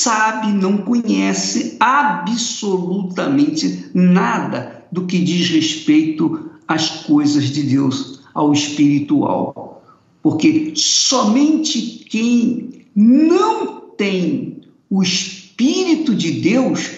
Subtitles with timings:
[0.00, 9.84] sabe, não conhece absolutamente nada do que diz respeito às coisas de Deus, ao espiritual.
[10.22, 16.90] Porque somente quem não tem o Espírito de Deus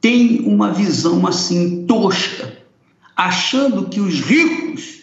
[0.00, 2.58] tem uma visão assim tosca,
[3.16, 5.00] achando que os ricos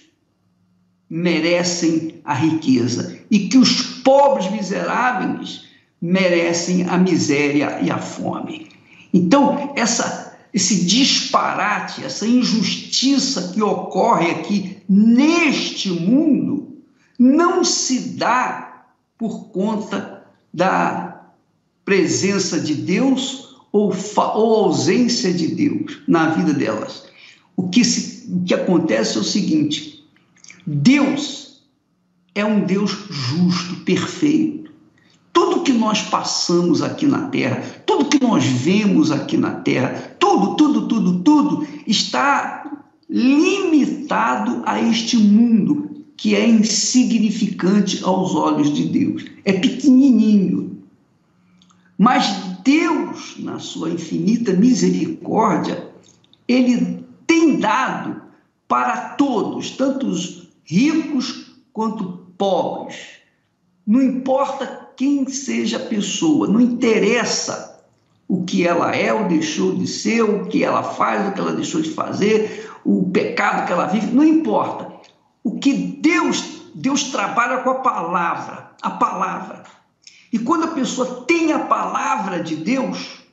[1.09, 5.66] merecem a riqueza e que os pobres miseráveis
[6.01, 8.69] merecem a miséria e a fome.
[9.13, 16.77] Então, essa, esse disparate, essa injustiça que ocorre aqui neste mundo,
[17.17, 18.85] não se dá
[19.17, 21.31] por conta da
[21.83, 23.91] presença de Deus ou,
[24.35, 27.07] ou ausência de Deus na vida delas.
[27.55, 30.07] O que, se, o que acontece é o seguinte:
[30.65, 31.63] Deus
[32.35, 34.56] é um Deus justo, perfeito
[35.37, 40.55] tudo que nós passamos aqui na Terra, tudo que nós vemos aqui na Terra, tudo,
[40.55, 49.25] tudo, tudo, tudo está limitado a este mundo que é insignificante aos olhos de Deus.
[49.45, 50.81] É pequenininho.
[51.95, 52.25] Mas
[52.63, 55.87] Deus, na sua infinita misericórdia,
[56.47, 58.23] ele tem dado
[58.67, 62.97] para todos, tanto os ricos quanto pobres.
[63.85, 67.85] Não importa quem seja a pessoa, não interessa
[68.27, 71.53] o que ela é ou deixou de ser, o que ela faz, o que ela
[71.53, 74.91] deixou de fazer, o pecado que ela vive, não importa.
[75.43, 79.63] O que Deus, Deus trabalha com a palavra, a palavra.
[80.33, 83.23] E quando a pessoa tem a palavra de Deus,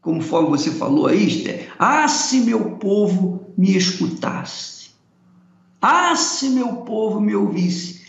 [0.00, 4.90] conforme você falou aí, Esther, ah, se meu povo me escutasse,
[5.80, 7.99] ah, se meu povo me ouvisse,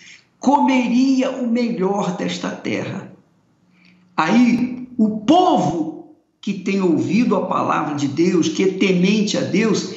[0.41, 3.13] comeria o melhor desta terra.
[4.17, 9.93] Aí, o povo que tem ouvido a palavra de Deus, que é temente a Deus,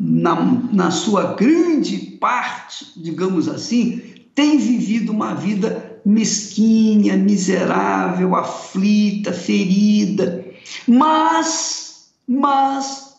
[0.00, 0.34] na,
[0.72, 4.00] na sua grande parte, digamos assim,
[4.34, 10.46] tem vivido uma vida mesquinha, miserável, aflita, ferida.
[10.88, 13.18] Mas, mas,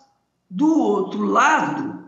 [0.50, 2.06] do outro lado,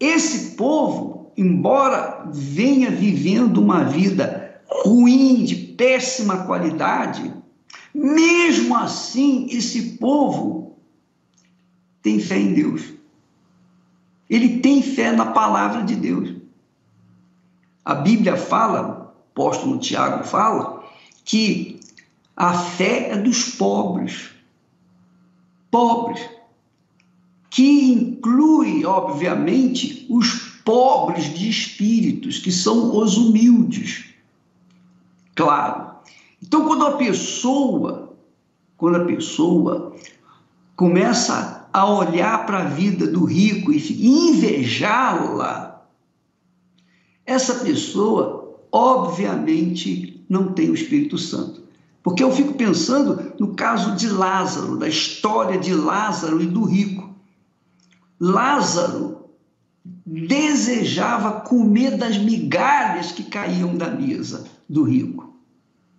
[0.00, 7.32] esse povo embora venha vivendo uma vida ruim, de péssima qualidade,
[7.94, 10.76] mesmo assim esse povo
[12.02, 12.82] tem fé em Deus.
[14.28, 16.34] Ele tem fé na palavra de Deus.
[17.84, 20.84] A Bíblia fala, o apóstolo Tiago fala,
[21.24, 21.80] que
[22.36, 24.30] a fé é dos pobres.
[25.70, 26.20] Pobres.
[27.50, 34.06] Que inclui, obviamente, os pobres de espíritos, que são os humildes.
[35.34, 35.92] Claro.
[36.42, 38.14] Então, quando a pessoa,
[38.76, 39.94] quando a pessoa
[40.76, 45.84] começa a olhar para a vida do rico e invejá-la,
[47.24, 51.62] essa pessoa, obviamente, não tem o Espírito Santo.
[52.02, 57.14] Porque eu fico pensando no caso de Lázaro, da história de Lázaro e do rico.
[58.18, 59.21] Lázaro
[60.04, 65.36] desejava comer das migalhas que caíam da mesa do rico.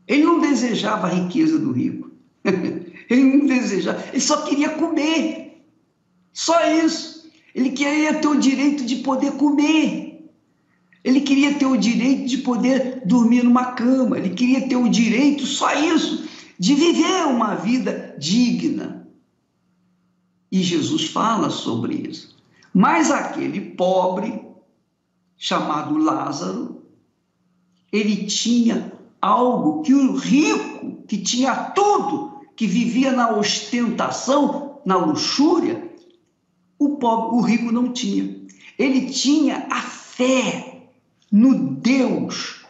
[0.07, 2.11] Ele não desejava a riqueza do rico.
[2.43, 5.63] ele não desejava, ele só queria comer.
[6.33, 7.29] Só isso.
[7.55, 10.29] Ele queria ter o direito de poder comer.
[11.03, 14.17] Ele queria ter o direito de poder dormir numa cama.
[14.17, 16.27] Ele queria ter o direito, só isso,
[16.57, 19.07] de viver uma vida digna.
[20.51, 22.32] E Jesus fala sobre isso.
[22.73, 24.41] Mas aquele pobre,
[25.37, 26.81] chamado Lázaro,
[27.91, 28.91] ele tinha
[29.21, 35.91] algo que o rico, que tinha tudo, que vivia na ostentação, na luxúria,
[36.79, 38.43] o pobre, o rico não tinha.
[38.77, 40.87] Ele tinha a fé
[41.31, 42.65] no Deus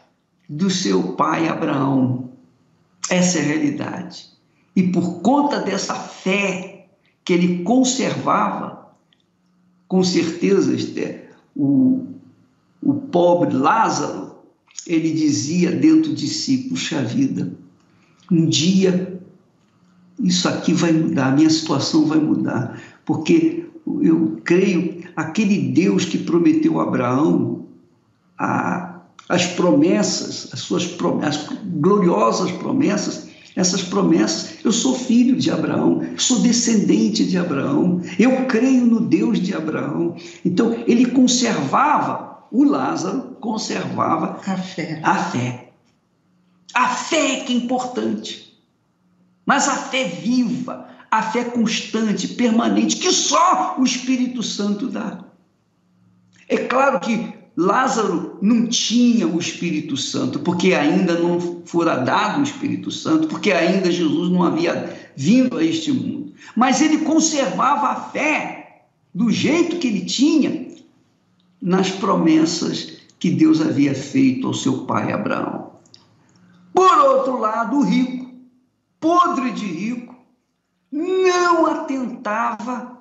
[0.49, 2.29] do seu pai Abraão.
[3.09, 4.29] Essa é a realidade.
[4.75, 6.87] E por conta dessa fé
[7.23, 8.82] que ele conservava,
[9.93, 12.07] com certeza, Esther, o,
[12.81, 14.37] o pobre Lázaro,
[14.87, 17.53] ele dizia dentro de si: puxa vida,
[18.31, 19.21] um dia
[20.19, 23.67] isso aqui vai mudar, a minha situação vai mudar, porque
[24.01, 27.67] eu creio, aquele Deus que prometeu a Abraão
[28.35, 28.99] a,
[29.29, 34.63] as promessas, as suas promessas, as gloriosas promessas, essas promessas.
[34.63, 40.15] Eu sou filho de Abraão, sou descendente de Abraão, eu creio no Deus de Abraão.
[40.43, 44.99] Então, ele conservava, o Lázaro conservava a fé.
[45.03, 45.69] A fé,
[46.73, 48.51] a fé que é importante.
[49.45, 55.19] mas a fé viva, a fé constante, permanente, que só o Espírito Santo dá.
[56.47, 62.43] É claro que Lázaro não tinha o Espírito Santo, porque ainda não fora dado o
[62.43, 66.33] Espírito Santo, porque ainda Jesus não havia vindo a este mundo.
[66.55, 70.67] Mas ele conservava a fé do jeito que ele tinha
[71.61, 75.73] nas promessas que Deus havia feito ao seu pai Abraão.
[76.73, 78.31] Por outro lado, o rico,
[78.99, 80.15] podre de rico,
[80.91, 82.92] não atentava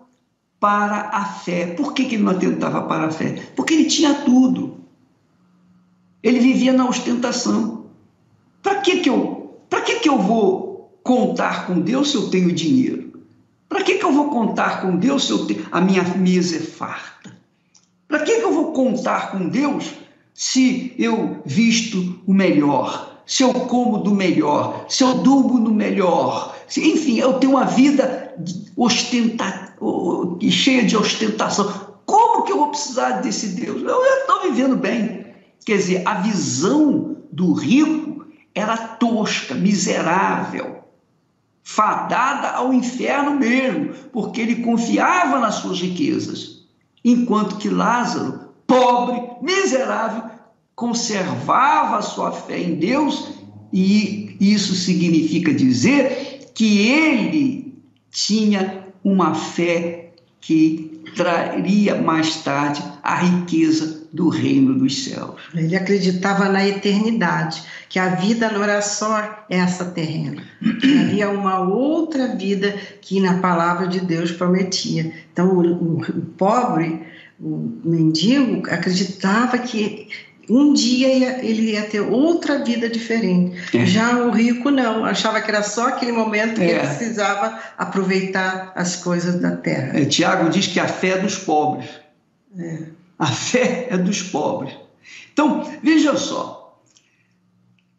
[0.63, 1.67] para a fé.
[1.67, 3.35] Por que, que ele não atentava para a fé?
[3.57, 4.77] Porque ele tinha tudo.
[6.23, 7.87] Ele vivia na ostentação.
[8.63, 13.11] Para que, que, eu, que, que eu vou contar com Deus se eu tenho dinheiro?
[13.69, 16.61] Para que, que eu vou contar com Deus se eu tenho, a minha mesa é
[16.61, 17.37] farta?
[18.07, 19.95] Para que, que eu vou contar com Deus
[20.33, 23.12] se eu visto o melhor?
[23.27, 24.87] Se eu como do melhor?
[24.89, 26.57] Se eu durmo no melhor?
[26.67, 28.35] Se, enfim, eu tenho uma vida
[28.77, 29.75] ostenta,
[30.51, 31.93] cheia de ostentação.
[32.05, 33.83] Como que eu vou precisar desse Deus?
[33.83, 35.27] Eu estou vivendo bem.
[35.65, 40.83] Quer dizer, a visão do rico era tosca, miserável,
[41.63, 46.67] fadada ao inferno mesmo, porque ele confiava nas suas riquezas,
[47.05, 50.25] enquanto que Lázaro, pobre, miserável,
[50.75, 53.35] conservava a sua fé em Deus,
[53.73, 60.11] e isso significa dizer que ele tinha uma fé
[60.41, 65.41] que traria mais tarde a riqueza do reino dos céus.
[65.55, 70.43] Ele acreditava na eternidade, que a vida não era só essa terrena,
[70.81, 75.13] que havia uma outra vida que na palavra de Deus prometia.
[75.33, 77.03] Então, o, o, o pobre,
[77.41, 80.09] o mendigo, acreditava que
[80.49, 83.77] um dia ele ia ter outra vida diferente.
[83.77, 83.87] É.
[83.87, 86.71] Já o rico não, achava que era só aquele momento que é.
[86.71, 89.99] ele precisava aproveitar as coisas da terra.
[89.99, 91.89] É, Tiago diz que a fé é dos pobres.
[92.59, 92.79] É.
[93.19, 94.75] A fé é dos pobres.
[95.33, 96.81] Então, veja só.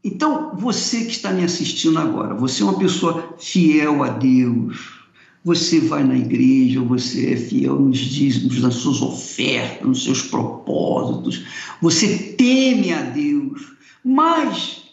[0.03, 5.02] Então, você que está me assistindo agora, você é uma pessoa fiel a Deus,
[5.43, 11.43] você vai na igreja, você é fiel nos dízimos, nas suas ofertas, nos seus propósitos,
[11.81, 13.73] você teme a Deus.
[14.03, 14.83] Mas,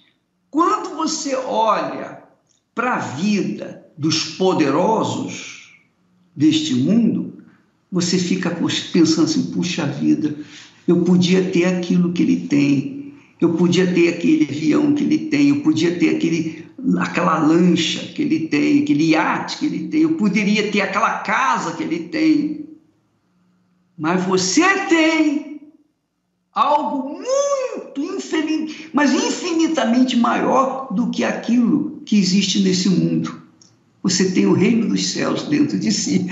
[0.50, 2.22] quando você olha
[2.74, 5.72] para a vida dos poderosos
[6.34, 7.34] deste mundo,
[7.92, 8.50] você fica
[8.92, 10.34] pensando assim: puxa vida,
[10.86, 15.48] eu podia ter aquilo que ele tem, eu podia ter aquele avião que ele tem,
[15.48, 16.64] eu podia ter aquele
[16.98, 21.76] aquela lancha que ele tem, aquele iate que ele tem, eu poderia ter aquela casa
[21.76, 22.68] que ele tem.
[23.96, 25.60] Mas você tem
[26.52, 33.40] algo muito infeliz, mas infinitamente maior do que aquilo que existe nesse mundo.
[34.02, 36.26] Você tem o reino dos céus dentro de si.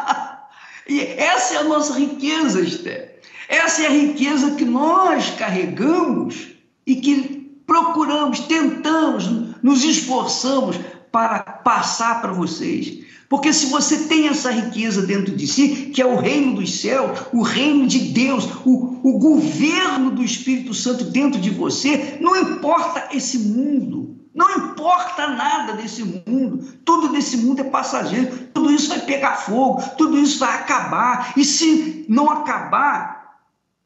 [0.88, 3.20] e essa é a nossa riqueza, Esther.
[3.48, 6.48] Essa é a riqueza que nós carregamos
[6.86, 7.39] e que
[7.70, 9.30] procuramos, tentamos,
[9.62, 10.76] nos esforçamos
[11.12, 13.04] para passar para vocês.
[13.28, 17.26] Porque se você tem essa riqueza dentro de si, que é o reino dos céus,
[17.32, 23.10] o reino de Deus, o, o governo do Espírito Santo dentro de você, não importa
[23.12, 28.98] esse mundo, não importa nada desse mundo, tudo desse mundo é passageiro, tudo isso vai
[29.02, 31.34] pegar fogo, tudo isso vai acabar.
[31.36, 33.38] E se não acabar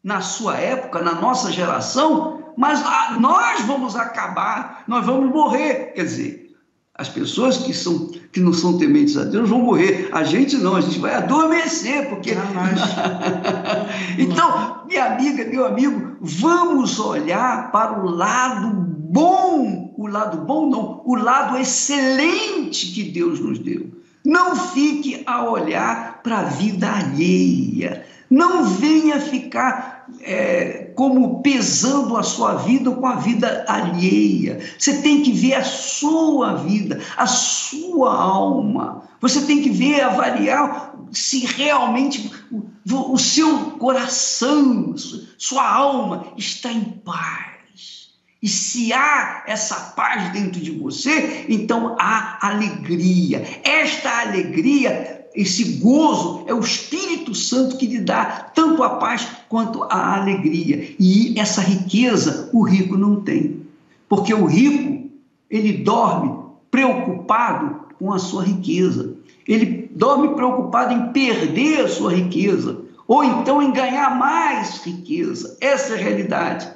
[0.02, 5.92] na sua época, na nossa geração, mas ah, nós vamos acabar, nós vamos morrer.
[5.94, 6.44] Quer dizer,
[6.96, 10.08] as pessoas que, são, que não são tementes a Deus vão morrer.
[10.12, 12.30] A gente não, a gente vai adormecer, porque.
[14.16, 21.02] então, minha amiga, meu amigo, vamos olhar para o lado bom, o lado bom não,
[21.04, 23.90] o lado excelente que Deus nos deu.
[24.24, 28.06] Não fique a olhar para a vida alheia.
[28.30, 34.60] Não venha ficar é, como pesando a sua vida com a vida alheia.
[34.78, 39.02] Você tem que ver a sua vida, a sua alma.
[39.20, 44.94] Você tem que ver, avaliar se realmente o, o seu coração,
[45.38, 47.54] sua alma está em paz.
[48.42, 53.42] E se há essa paz dentro de você, então há alegria.
[53.64, 58.24] Esta alegria esse gozo é o Espírito Santo que lhe dá
[58.54, 60.94] tanto a paz quanto a alegria.
[60.98, 63.62] E essa riqueza o rico não tem.
[64.08, 65.10] Porque o rico,
[65.50, 66.36] ele dorme
[66.70, 69.14] preocupado com a sua riqueza.
[69.46, 75.56] Ele dorme preocupado em perder a sua riqueza, ou então em ganhar mais riqueza.
[75.60, 76.68] Essa é a realidade.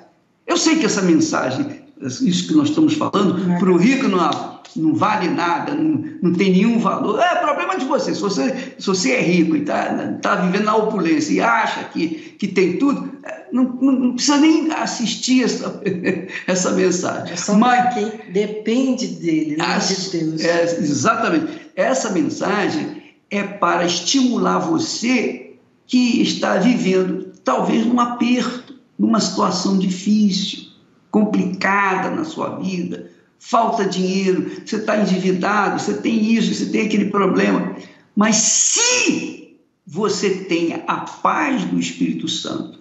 [0.46, 4.94] Eu sei que essa mensagem, isso que nós estamos falando, para o rico não, não
[4.94, 7.20] vale nada, não, não tem nenhum valor.
[7.20, 8.14] É problema de você.
[8.14, 12.36] Se você, se você é rico e está tá vivendo na opulência e acha que,
[12.38, 15.80] que tem tudo, é, não, não precisa nem assistir essa,
[16.46, 17.32] essa mensagem.
[17.32, 20.44] É só Mas quem depende dele, não as, de Deus.
[20.44, 21.68] É, exatamente.
[21.74, 25.54] Essa mensagem é para estimular você
[25.86, 30.68] que está vivendo talvez num aperto, numa situação difícil,
[31.10, 37.06] complicada na sua vida, falta dinheiro, você está endividado, você tem isso, você tem aquele
[37.06, 37.76] problema.
[38.14, 42.78] Mas se você tem a paz do Espírito Santo,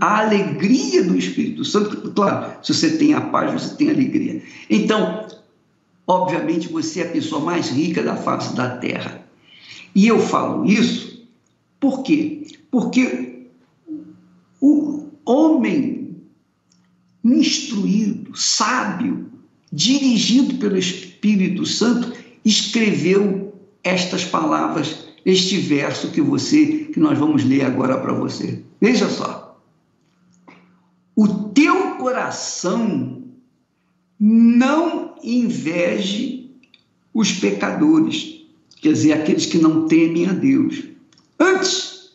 [0.00, 4.42] a alegria do Espírito Santo, claro, se você tem a paz, você tem alegria.
[4.68, 5.26] Então,
[6.06, 9.22] obviamente, você é a pessoa mais rica da face da terra.
[9.94, 11.12] E eu falo isso
[11.82, 12.46] por quê?
[12.70, 13.48] Porque
[14.60, 16.16] o homem
[17.24, 19.31] instruído, sábio,
[19.72, 22.12] dirigido pelo Espírito Santo,
[22.44, 28.62] escreveu estas palavras, este verso que você, que nós vamos ler agora para você.
[28.80, 29.58] Veja só.
[31.16, 33.22] O teu coração
[34.20, 36.50] não inveje
[37.14, 38.44] os pecadores,
[38.80, 40.82] quer dizer, aqueles que não temem a Deus.
[41.38, 42.12] Antes,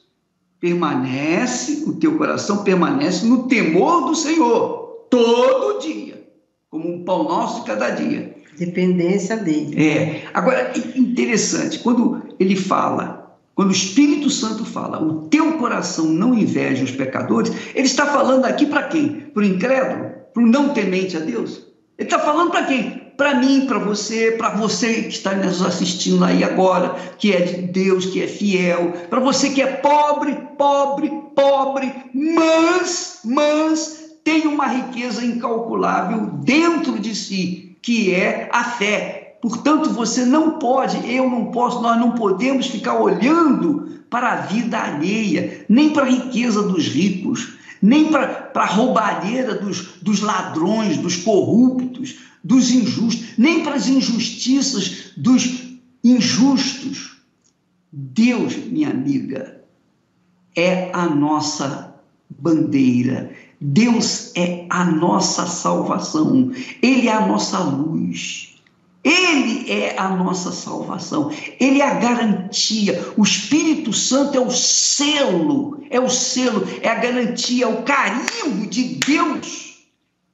[0.59, 6.16] permanece, o teu coração permanece no temor do Senhor, todo dia
[6.69, 8.35] como um pão nosso de cada dia.
[8.57, 9.81] Dependência dele.
[9.81, 10.23] É.
[10.33, 16.83] Agora, interessante, quando ele fala, quando o Espírito Santo fala, o teu coração não inveja
[16.83, 19.29] os pecadores, ele está falando aqui para quem?
[19.33, 20.11] Para o incrédulo?
[20.33, 21.67] Para o não temente a Deus?
[21.97, 23.07] Ele está falando para quem?
[23.15, 27.61] Para mim, para você, para você que está nos assistindo aí agora, que é de
[27.63, 34.67] Deus, que é fiel, para você que é pobre, pobre, pobre, mas, mas tem uma
[34.67, 39.37] riqueza incalculável dentro de si, que é a fé.
[39.41, 44.77] Portanto, você não pode, eu não posso, nós não podemos ficar olhando para a vida
[44.77, 51.15] alheia, nem para a riqueza dos ricos, nem para a roubalheira dos, dos ladrões, dos
[51.15, 57.21] corruptos, dos injustos, nem para as injustiças dos injustos.
[57.89, 59.61] Deus, minha amiga,
[60.53, 61.95] é a nossa
[62.29, 68.53] bandeira, Deus é a nossa salvação, Ele é a nossa luz.
[69.03, 73.13] Ele é a nossa salvação, Ele é a garantia.
[73.15, 78.67] O Espírito Santo é o selo, é o selo, é a garantia, é o carimbo
[78.67, 79.77] de Deus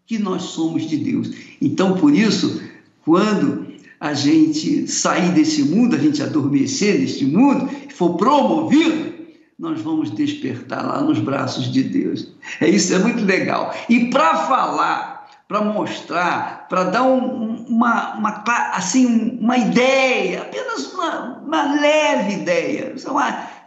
[0.05, 1.31] que nós somos de Deus.
[1.61, 2.61] Então, por isso,
[3.05, 3.67] quando
[3.99, 9.12] a gente sair desse mundo, a gente adormecer neste mundo, for promovido,
[9.57, 12.31] nós vamos despertar lá nos braços de Deus.
[12.59, 13.73] É isso, é muito legal.
[13.87, 18.43] E para falar, para mostrar, para dar um, uma, uma,
[18.73, 22.95] assim, uma ideia, apenas uma, uma leve ideia,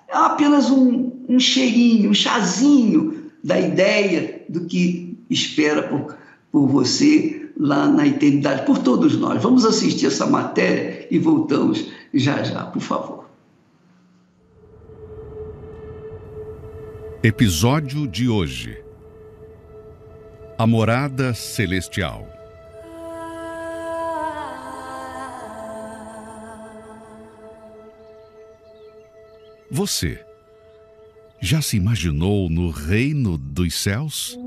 [0.09, 6.17] é, apenas um, um cheirinho, um chazinho da ideia do que espera por,
[6.51, 9.43] por você lá na eternidade, por todos nós.
[9.43, 13.26] Vamos assistir essa matéria e voltamos já já, por favor.
[17.29, 18.81] Episódio de hoje:
[20.57, 22.25] A Morada Celestial.
[29.69, 30.25] Você
[31.41, 34.39] já se imaginou no reino dos céus?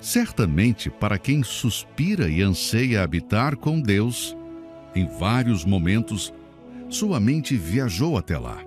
[0.00, 4.36] Certamente, para quem suspira e anseia habitar com Deus,
[4.94, 6.32] em vários momentos,
[6.88, 8.62] sua mente viajou até lá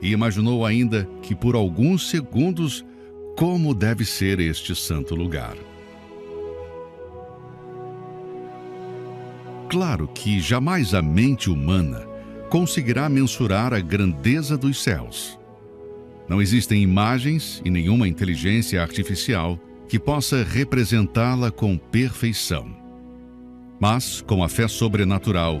[0.00, 2.84] e imaginou ainda que por alguns segundos
[3.36, 5.56] como deve ser este santo lugar.
[9.68, 12.06] Claro que jamais a mente humana
[12.50, 15.38] conseguirá mensurar a grandeza dos céus.
[16.28, 22.81] Não existem imagens e nenhuma inteligência artificial que possa representá-la com perfeição.
[23.82, 25.60] Mas, com a fé sobrenatural,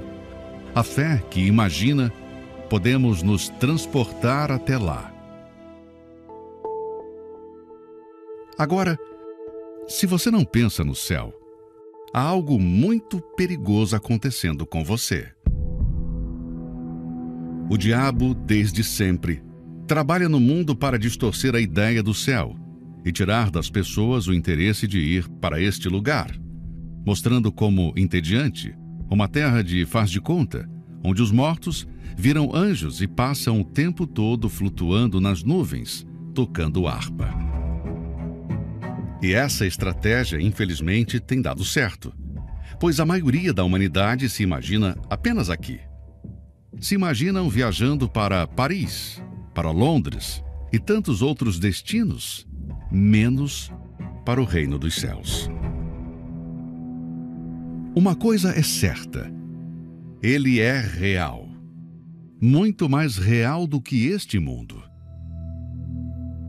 [0.72, 2.12] a fé que imagina,
[2.70, 5.12] podemos nos transportar até lá.
[8.56, 8.96] Agora,
[9.88, 11.34] se você não pensa no céu,
[12.14, 15.28] há algo muito perigoso acontecendo com você.
[17.68, 19.42] O diabo, desde sempre,
[19.84, 22.54] trabalha no mundo para distorcer a ideia do céu
[23.04, 26.40] e tirar das pessoas o interesse de ir para este lugar
[27.04, 28.74] mostrando como entediante
[29.10, 30.68] uma terra de faz de conta,
[31.04, 37.28] onde os mortos viram anjos e passam o tempo todo flutuando nas nuvens, tocando harpa.
[39.22, 42.12] E essa estratégia, infelizmente, tem dado certo,
[42.80, 45.78] pois a maioria da humanidade se imagina apenas aqui.
[46.80, 49.22] Se imaginam viajando para Paris,
[49.54, 50.42] para Londres
[50.72, 52.46] e tantos outros destinos,
[52.90, 53.70] menos
[54.24, 55.48] para o reino dos céus.
[57.94, 59.30] Uma coisa é certa:
[60.22, 61.46] ele é real.
[62.40, 64.82] Muito mais real do que este mundo.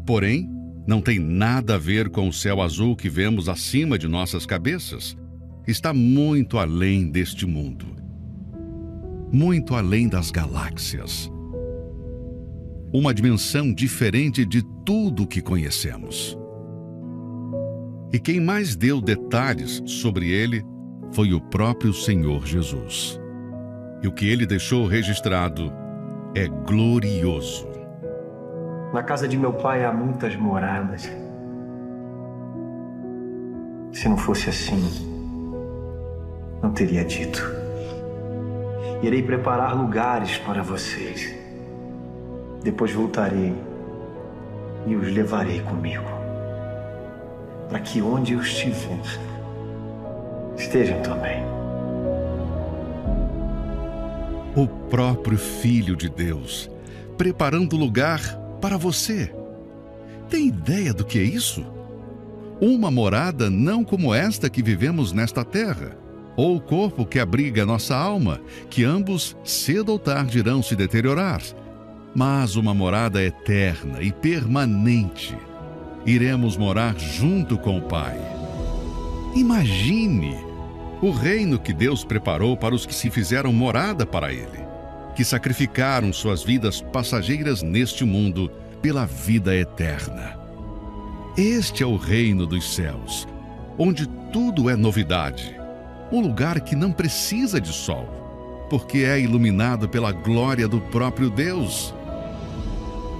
[0.06, 0.50] Porém,
[0.88, 5.18] não tem nada a ver com o céu azul que vemos acima de nossas cabeças.
[5.68, 7.88] Está muito além deste mundo.
[9.32, 11.30] Muito além das galáxias.
[12.94, 16.38] Uma dimensão diferente de tudo que conhecemos.
[18.14, 20.64] E quem mais deu detalhes sobre ele
[21.14, 23.20] foi o próprio Senhor Jesus.
[24.02, 25.72] E o que ele deixou registrado
[26.36, 27.68] é glorioso.
[28.92, 31.10] Na casa de meu pai há muitas moradas.
[33.92, 34.84] Se não fosse assim,
[36.62, 37.44] não teria dito.
[39.04, 41.34] Irei preparar lugares para vocês.
[42.64, 43.54] Depois voltarei
[44.88, 46.10] e os levarei comigo,
[47.70, 49.00] para que onde eu estiver,
[50.58, 51.44] estejam também.
[54.56, 56.70] O próprio Filho de Deus,
[57.18, 58.22] preparando lugar
[58.62, 59.34] para você.
[60.30, 61.66] Tem ideia do que é isso?
[62.62, 65.98] Uma morada não como esta que vivemos nesta terra,
[66.36, 71.42] ou o corpo que abriga nossa alma, que ambos cedo ou tarde irão se deteriorar,
[72.16, 75.38] mas uma morada eterna e permanente.
[76.06, 78.43] Iremos morar junto com o Pai.
[79.36, 80.38] Imagine
[81.02, 84.74] o reino que Deus preparou para os que se fizeram morada para Ele
[85.16, 88.50] que sacrificaram suas vidas passageiras neste mundo
[88.82, 90.38] pela vida eterna.
[91.38, 93.28] Este é o reino dos céus,
[93.78, 95.56] onde tudo é novidade,
[96.12, 101.94] um lugar que não precisa de sol, porque é iluminado pela glória do próprio Deus.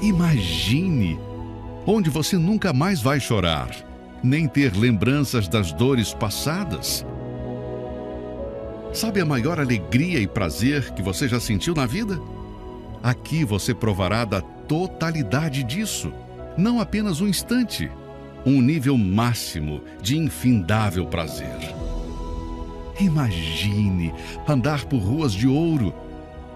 [0.02, 1.20] Imagine
[1.86, 3.70] onde você nunca mais vai chorar,
[4.24, 7.06] nem ter lembranças das dores passadas
[8.94, 12.22] Sabe a maior alegria e prazer que você já sentiu na vida?
[13.02, 16.14] Aqui você provará da totalidade disso,
[16.56, 17.90] não apenas um instante,
[18.46, 21.58] um nível máximo de infindável prazer.
[23.00, 24.14] Imagine
[24.48, 25.92] andar por ruas de ouro,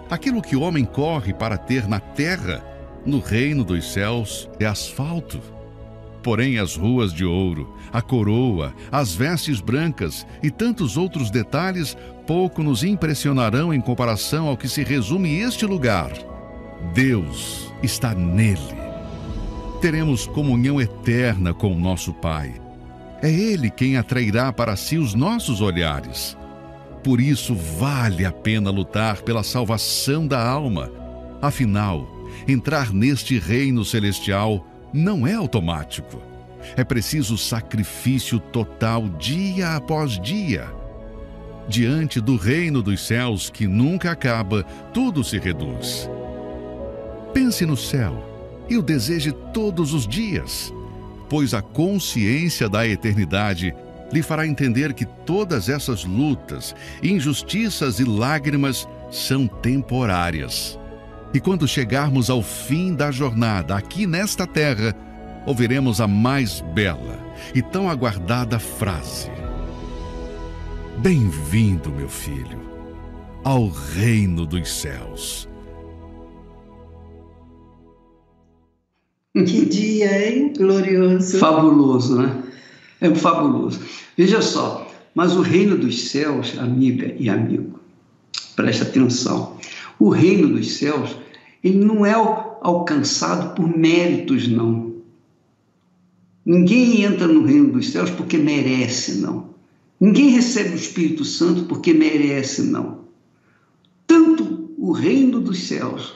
[0.08, 2.64] aquilo que o homem corre para ter na terra,
[3.04, 5.42] no reino dos céus é asfalto.
[6.28, 11.96] Porém, as ruas de ouro, a coroa, as vestes brancas e tantos outros detalhes
[12.28, 16.12] pouco nos impressionarão em comparação ao que se resume este lugar.
[16.94, 18.60] Deus está nele.
[19.80, 22.60] Teremos comunhão eterna com o nosso Pai.
[23.24, 26.38] É Ele quem atrairá para si os nossos olhares.
[27.06, 30.92] Por isso, vale a pena lutar pela salvação da alma.
[31.42, 32.06] Afinal,
[32.46, 36.22] entrar neste reino celestial não é automático.
[36.76, 40.68] É preciso sacrifício total dia após dia.
[41.68, 46.10] Diante do reino dos céus que nunca acaba, tudo se reduz.
[47.34, 48.24] Pense no céu
[48.70, 50.74] e o deseje todos os dias,
[51.30, 53.74] pois a consciência da eternidade
[54.12, 56.74] lhe fará entender que todas essas lutas,
[57.04, 60.77] injustiças e lágrimas são temporárias
[61.34, 64.96] e quando chegarmos ao fim da jornada aqui nesta terra,
[65.46, 67.20] ouviremos a mais bela
[67.54, 69.30] e tão aguardada frase:
[71.00, 72.60] Bem-vindo, meu filho,
[73.44, 75.48] ao reino dos céus.
[79.34, 80.54] Que dia, hein?
[80.58, 81.38] Glorioso.
[81.38, 82.44] Fabuloso, né?
[83.00, 83.80] É fabuloso.
[84.18, 87.80] Veja só, mas o reino dos céus, amiga e amigo,
[88.58, 89.56] presta atenção.
[89.98, 91.16] O reino dos céus,
[91.64, 94.98] ele não é alcançado por méritos, não.
[96.46, 99.52] Ninguém entra no reino dos céus porque merece, não.
[100.00, 103.06] Ninguém recebe o Espírito Santo porque merece, não.
[104.06, 106.14] Tanto o reino dos céus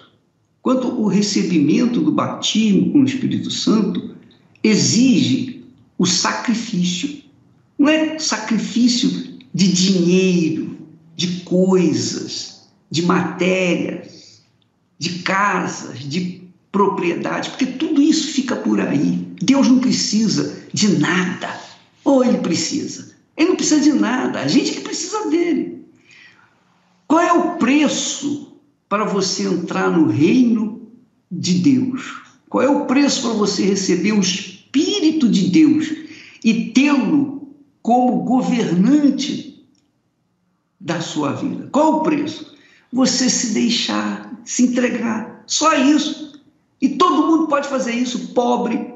[0.62, 4.16] quanto o recebimento do batismo com o Espírito Santo
[4.64, 5.64] exige
[5.98, 7.22] o sacrifício.
[7.78, 9.10] Não é sacrifício
[9.54, 10.71] de dinheiro,
[11.22, 14.42] de coisas, de matérias,
[14.98, 19.28] de casas, de propriedade, porque tudo isso fica por aí.
[19.40, 21.60] Deus não precisa de nada.
[22.04, 23.16] Ou ele precisa?
[23.38, 25.86] Ele não precisa de nada, a gente que precisa dele.
[27.08, 28.58] Qual é o preço
[28.90, 30.90] para você entrar no reino
[31.32, 32.20] de Deus?
[32.50, 35.88] Qual é o preço para você receber o Espírito de Deus
[36.44, 37.48] e tê-lo
[37.80, 39.51] como governante
[40.82, 41.70] da sua vida.
[41.72, 42.56] Qual o preço?
[42.92, 45.44] Você se deixar, se entregar.
[45.46, 46.42] Só isso.
[46.82, 48.92] E todo mundo pode fazer isso, pobre,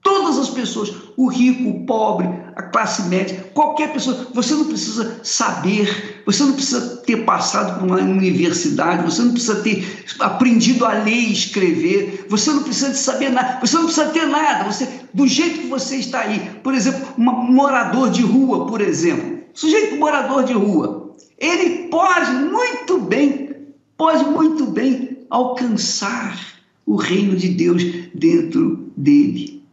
[0.00, 4.28] todas as pessoas, o rico, o pobre, a classe média, qualquer pessoa.
[4.32, 9.56] Você não precisa saber, você não precisa ter passado por uma universidade, você não precisa
[9.62, 14.06] ter aprendido a ler e escrever, você não precisa de saber nada, você não precisa
[14.10, 14.70] ter nada.
[14.70, 19.35] Você, do jeito que você está aí, por exemplo, um morador de rua, por exemplo,
[19.56, 23.56] sujeito morador de rua, ele pode muito bem,
[23.96, 26.38] pode muito bem alcançar
[26.84, 27.82] o reino de Deus
[28.14, 29.64] dentro dele.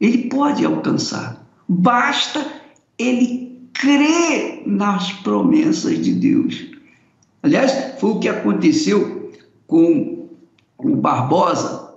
[0.00, 2.44] Ele pode alcançar, basta
[2.98, 6.66] ele crer nas promessas de Deus.
[7.42, 9.32] Aliás, foi o que aconteceu
[9.66, 10.28] com
[10.78, 11.94] o Barbosa,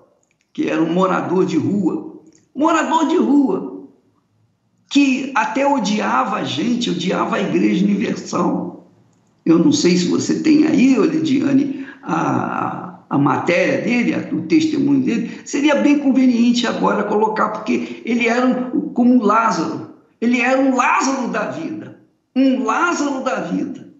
[0.53, 2.13] que era um morador de rua.
[2.56, 3.73] Morador de rua,
[4.93, 8.88] que até odiava a gente, odiava a Igreja Universal.
[9.43, 15.32] Eu não sei se você tem aí, Lidiane, a, a matéria dele, o testemunho dele,
[15.45, 21.27] seria bem conveniente agora colocar, porque ele era um, como Lázaro, ele era um Lázaro
[21.29, 21.99] da vida,
[22.36, 23.91] um Lázaro da vida.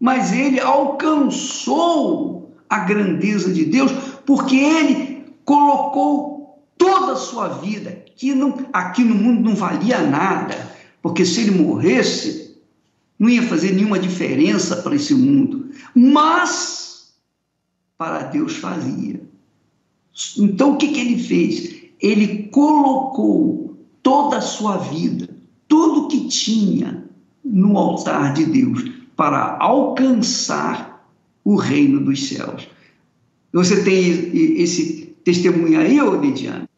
[0.00, 3.92] Mas ele alcançou a grandeza de Deus,
[4.26, 6.35] porque ele colocou
[6.76, 11.62] toda a sua vida, que não, aqui no mundo não valia nada, porque se ele
[11.62, 12.56] morresse,
[13.18, 15.70] não ia fazer nenhuma diferença para esse mundo.
[15.94, 17.14] Mas
[17.96, 19.20] para Deus fazia.
[20.38, 21.76] Então o que, que ele fez?
[22.00, 25.28] Ele colocou toda a sua vida,
[25.66, 27.04] tudo que tinha
[27.44, 28.84] no altar de Deus
[29.14, 31.08] para alcançar
[31.44, 32.68] o reino dos céus.
[33.52, 36.68] Você tem esse testemunho aí, ô Lidiane?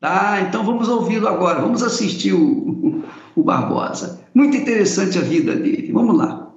[0.00, 3.04] Tá, então vamos ouvi-lo agora, vamos assistir o,
[3.36, 4.20] o Barbosa.
[4.34, 5.92] Muito interessante a vida dele.
[5.92, 6.50] Vamos lá.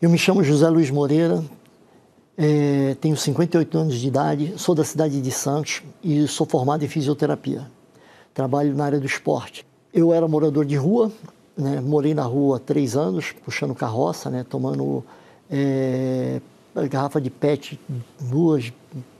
[0.00, 1.42] Eu me chamo José Luiz Moreira,
[2.36, 6.88] é, tenho 58 anos de idade, sou da cidade de Santos e sou formado em
[6.88, 7.66] fisioterapia.
[8.34, 9.64] Trabalho na área do esporte.
[9.92, 11.10] Eu era morador de rua,
[11.56, 15.02] né, morei na rua há três anos, puxando carroça, né, tomando
[15.50, 16.42] é,
[16.88, 17.78] garrafa de PET,
[18.20, 18.72] duas,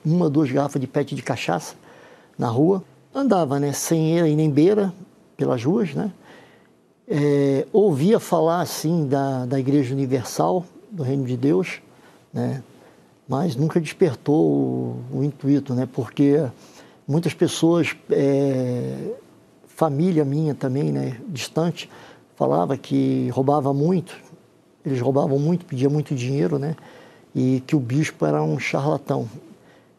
[0.05, 1.75] uma, duas garrafas de PET de cachaça
[2.39, 2.83] na rua.
[3.15, 4.93] Andava né, sem eira e nem beira
[5.37, 6.13] pelas ruas, né?
[7.07, 11.81] É, ouvia falar assim da, da Igreja Universal, do reino de Deus,
[12.33, 12.63] né?
[13.29, 15.87] mas nunca despertou o, o intuito, né?
[15.91, 16.47] porque
[17.07, 19.13] muitas pessoas, é,
[19.67, 21.91] família minha também, né, distante,
[22.37, 24.17] falava que roubava muito,
[24.85, 26.77] eles roubavam muito, pediam muito dinheiro, né?
[27.35, 29.29] E que o bispo era um charlatão.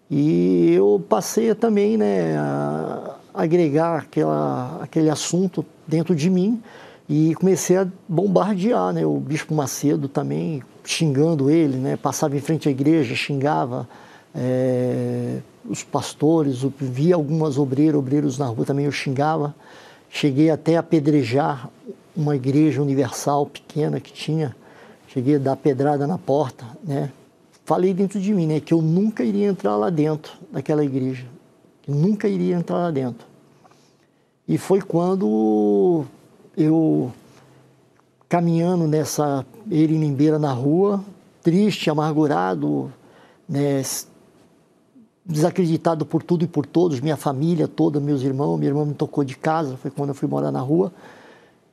[0.10, 6.62] E eu passei também, né, a agregar aquela, aquele assunto dentro de mim
[7.08, 9.06] e comecei a bombardear, né?
[9.06, 11.98] O Bispo Macedo também, xingando ele, né?
[11.98, 13.88] Passava em frente à igreja, xingava
[14.34, 19.54] é, os pastores, via algumas obreiras, obreiros na rua também eu xingava.
[20.10, 21.70] Cheguei até a apedrejar
[22.16, 24.56] uma igreja universal pequena que tinha.
[25.08, 27.12] Cheguei a dar pedrada na porta, né?
[27.66, 28.60] Falei dentro de mim, né?
[28.60, 31.26] Que eu nunca iria entrar lá dentro daquela igreja.
[31.88, 33.26] Nunca iria entrar lá dentro.
[34.48, 36.06] E foi quando
[36.56, 37.12] eu
[38.30, 41.04] caminhando nessa Erinimbeira na rua,
[41.42, 42.92] triste, amargurado,
[43.50, 43.82] né,
[45.26, 49.24] desacreditado por tudo e por todos, minha família toda, meus irmãos, minha irmã me tocou
[49.24, 50.94] de casa, foi quando eu fui morar na rua.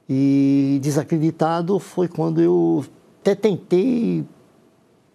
[0.08, 2.84] E desacreditado foi quando eu
[3.20, 4.24] até tentei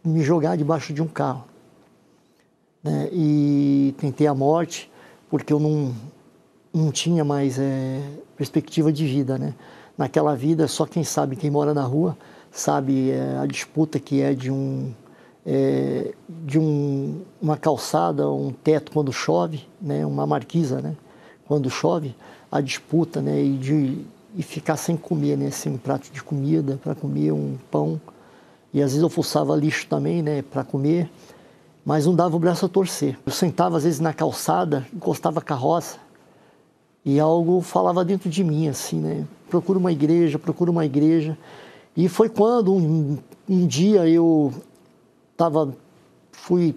[0.07, 1.45] me jogar debaixo de um carro.
[2.83, 3.09] Né?
[3.11, 4.89] E tentei a morte,
[5.29, 5.93] porque eu não,
[6.73, 8.01] não tinha mais é,
[8.35, 9.53] perspectiva de vida, né?
[9.97, 12.15] Naquela vida, só quem sabe, quem mora na rua,
[12.51, 14.93] sabe é, a disputa que é de um
[15.45, 20.05] é, de um, uma calçada, um teto quando chove, né?
[20.05, 20.95] Uma marquisa, né?
[21.47, 22.13] Quando chove,
[22.51, 23.41] a disputa, né?
[23.41, 25.49] E de e ficar sem comer, né?
[25.49, 27.99] Sem um prato de comida para comer, um pão.
[28.73, 30.41] E às vezes eu fuçava lixo também, né?
[30.41, 31.09] Para comer
[31.87, 33.17] mas não dava o braço a torcer.
[33.25, 35.97] Eu sentava às vezes na calçada, encostava a carroça
[37.05, 39.25] e algo falava dentro de mim, assim, né?
[39.49, 41.37] Procura uma igreja, procura uma igreja.
[41.95, 44.53] E foi quando um, um dia eu
[45.31, 45.73] estava
[46.33, 46.75] fui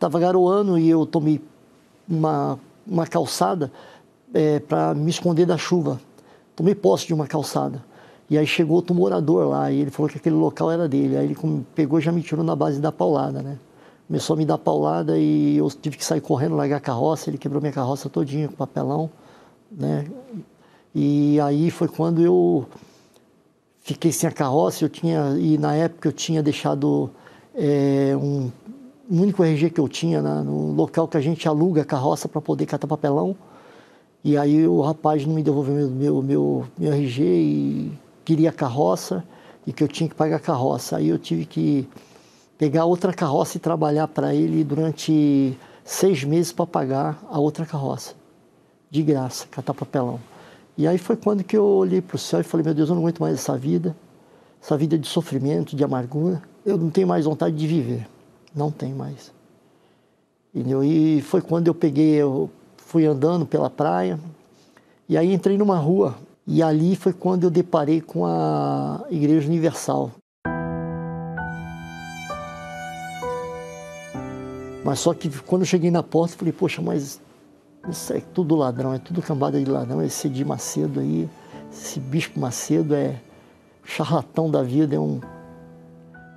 [0.00, 1.38] tava garoando e eu tomei
[2.08, 3.70] uma, uma calçada
[4.32, 6.00] é, para me esconder da chuva.
[6.56, 7.84] Tomei posse de uma calçada.
[8.28, 11.16] E aí chegou outro morador lá e ele falou que aquele local era dele.
[11.16, 11.36] Aí ele
[11.74, 13.58] pegou já me tirou na base da paulada, né?
[14.06, 17.38] começou a me dar paulada e eu tive que sair correndo, largar a carroça, ele
[17.38, 19.10] quebrou minha carroça todinha com papelão,
[19.70, 20.06] né?
[20.94, 22.66] E aí foi quando eu
[23.80, 27.10] fiquei sem a carroça, eu tinha, e na época eu tinha deixado
[27.54, 28.50] é, um,
[29.10, 32.28] o único RG que eu tinha né, no local que a gente aluga a carroça
[32.28, 33.36] para poder catar papelão.
[34.24, 37.92] E aí o rapaz não me devolveu meu, meu, meu, meu RG e
[38.26, 39.24] queria carroça
[39.64, 40.96] e que eu tinha que pagar carroça.
[40.96, 41.88] Aí eu tive que
[42.58, 48.14] pegar outra carroça e trabalhar para ele durante seis meses para pagar a outra carroça.
[48.90, 50.20] De graça, catar papelão.
[50.76, 52.96] E aí foi quando que eu olhei para o céu e falei, meu Deus, eu
[52.96, 53.96] não aguento mais essa vida,
[54.60, 56.42] essa vida de sofrimento, de amargura.
[56.64, 58.08] Eu não tenho mais vontade de viver,
[58.54, 59.32] não tenho mais.
[60.52, 60.82] Entendeu?
[60.82, 64.18] E foi quando eu peguei, eu fui andando pela praia,
[65.08, 70.12] e aí entrei numa rua, e ali foi quando eu deparei com a Igreja Universal.
[74.84, 77.20] Mas só que quando eu cheguei na porta, eu falei, poxa, mas
[77.88, 80.00] isso é tudo ladrão, é tudo cambada de ladrão.
[80.00, 81.28] Esse Edir Macedo aí,
[81.72, 83.20] esse Bispo Macedo é
[83.84, 85.20] charlatão da vida, é um,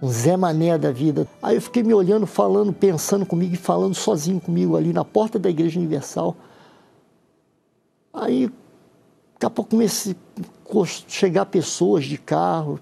[0.01, 1.27] um Zé Mané da vida.
[1.43, 5.37] Aí eu fiquei me olhando, falando, pensando comigo e falando sozinho comigo ali na porta
[5.37, 6.35] da Igreja Universal.
[8.11, 8.49] Aí,
[9.39, 12.77] daqui a pouco comecei a chegar pessoas de carro,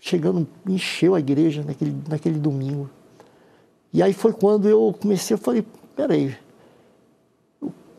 [0.00, 2.90] chegando, encheu a igreja naquele, naquele domingo.
[3.92, 6.36] E aí foi quando eu comecei, eu falei, peraí,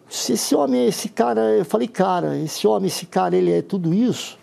[0.10, 3.94] se esse homem, esse cara, eu falei, cara, esse homem, esse cara, ele é tudo
[3.94, 4.38] isso,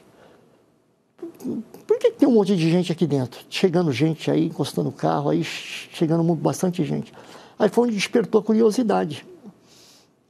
[1.86, 3.44] por que tem um monte de gente aqui dentro?
[3.50, 7.12] Chegando gente aí, encostando o carro, aí chegando bastante gente.
[7.58, 9.26] Aí foi onde despertou a curiosidade.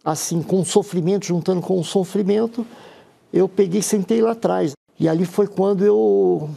[0.04, 2.66] Assim, com sofrimento, juntando com o sofrimento,
[3.32, 4.72] eu peguei e sentei lá atrás.
[5.00, 6.50] E ali foi quando eu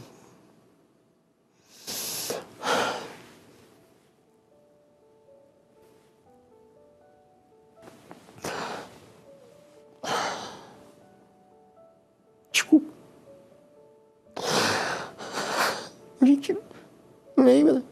[17.47, 17.83] lembra?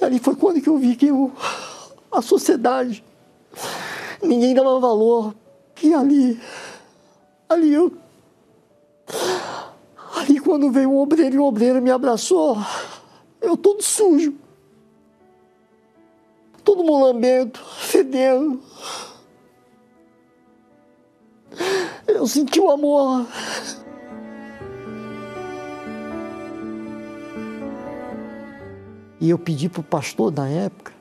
[0.00, 1.32] E ali foi quando que eu vi que eu,
[2.12, 3.04] a sociedade,
[4.26, 5.34] ninguém dava valor.
[5.74, 6.40] Que ali,
[7.48, 7.92] ali eu.
[10.16, 12.56] Ali quando veio um obreiro e um obreira me abraçou,
[13.40, 14.34] eu todo sujo.
[16.64, 18.60] Todo mulambento, fedendo.
[22.08, 23.26] Eu senti o amor.
[29.20, 30.95] E eu pedi para o pastor na época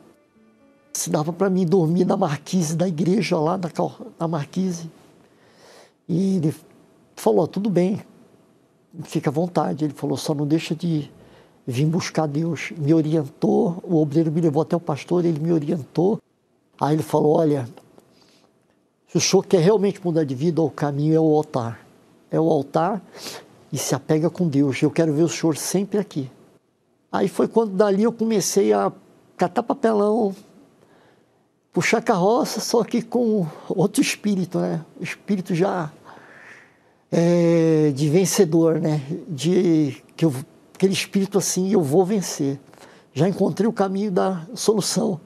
[0.96, 3.70] se dava para mim dormir na marquise da igreja lá na,
[4.18, 4.90] na marquise.
[6.08, 6.56] E ele
[7.18, 8.02] falou: tudo bem,
[9.04, 9.84] fica à vontade.
[9.84, 11.12] Ele falou: só não deixa de
[11.68, 12.72] vir buscar Deus.
[12.78, 16.18] Me orientou, o obreiro me levou até o pastor, ele me orientou.
[16.80, 17.68] Aí ele falou: olha,
[19.10, 21.86] se o senhor quer realmente mudar de vida, o caminho é o altar.
[22.32, 23.02] É o altar
[23.72, 24.82] e se apega com Deus.
[24.82, 26.32] Eu quero ver o senhor sempre aqui.
[27.12, 28.94] Aí foi quando dali eu comecei a
[29.36, 30.34] catar papelão,
[31.76, 34.80] puxar carroça, só que com outro espírito, né?
[34.98, 35.92] O espírito já
[37.12, 39.02] é, de vencedor, né?
[39.28, 40.34] De que eu,
[40.74, 42.58] aquele espírito assim, eu vou vencer.
[43.14, 45.20] Já encontrei o caminho da solução.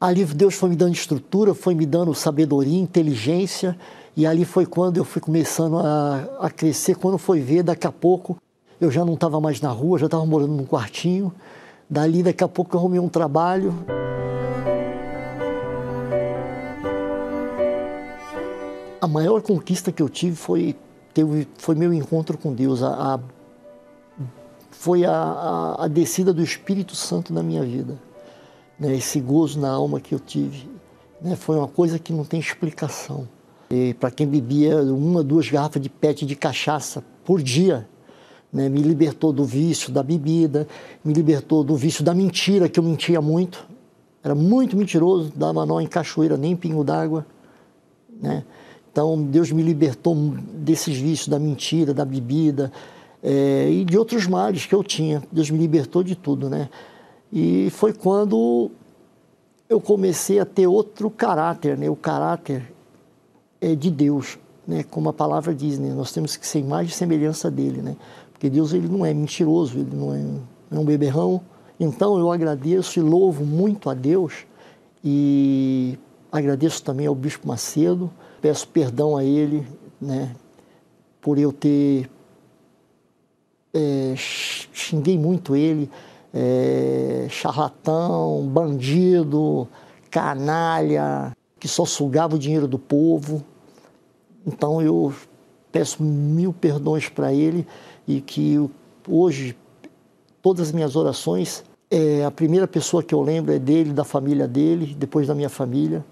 [0.00, 3.78] Ali Deus foi me dando estrutura, foi me dando sabedoria, inteligência,
[4.16, 6.94] e ali foi quando eu fui começando a, a crescer.
[6.94, 8.38] Quando foi ver, daqui a pouco
[8.80, 11.30] eu já não estava mais na rua, já estava morando num quartinho.
[11.90, 13.74] Dali, daqui a pouco, eu arrumei um trabalho.
[19.00, 20.76] A maior conquista que eu tive foi,
[21.14, 22.82] teve, foi meu encontro com Deus.
[22.82, 23.20] A, a
[24.70, 27.98] foi a, a, a, descida do Espírito Santo na minha vida.
[28.78, 28.94] Né?
[28.96, 30.68] Esse gozo na alma que eu tive.
[31.20, 31.36] Né?
[31.36, 33.28] Foi uma coisa que não tem explicação.
[34.00, 37.88] Para quem bebia uma, duas garrafas de pet de cachaça por dia,
[38.52, 38.68] né?
[38.68, 40.66] me libertou do vício da bebida,
[41.04, 43.64] me libertou do vício da mentira, que eu mentia muito.
[44.24, 47.24] Era muito mentiroso, dava nó em cachoeira, nem pingo d'água.
[48.20, 48.44] Né?
[48.92, 50.14] Então, Deus me libertou
[50.54, 52.72] desses vícios da mentira, da bebida
[53.22, 55.22] é, e de outros males que eu tinha.
[55.30, 56.68] Deus me libertou de tudo, né?
[57.32, 58.70] E foi quando
[59.68, 61.88] eu comecei a ter outro caráter, né?
[61.88, 62.72] O caráter
[63.60, 64.82] é de Deus, né?
[64.82, 65.94] Como a palavra diz, né?
[65.94, 67.96] Nós temos que ser mais de semelhança dele, né?
[68.32, 70.24] Porque Deus ele não é mentiroso, ele não é,
[70.72, 71.40] é um beberrão.
[71.78, 74.46] Então eu agradeço e louvo muito a Deus
[75.04, 75.98] e
[76.32, 79.66] agradeço também ao Bispo Macedo, peço perdão a ele,
[80.00, 80.34] né,
[81.20, 82.10] por eu ter
[83.72, 85.90] é, xinguei muito ele,
[86.32, 89.68] é, charlatão, bandido,
[90.10, 93.44] canalha, que só sugava o dinheiro do povo.
[94.46, 95.12] Então eu
[95.70, 97.66] peço mil perdões para ele
[98.06, 98.56] e que
[99.08, 99.56] hoje
[100.42, 104.48] todas as minhas orações, é, a primeira pessoa que eu lembro é dele, da família
[104.48, 106.04] dele, depois da minha família.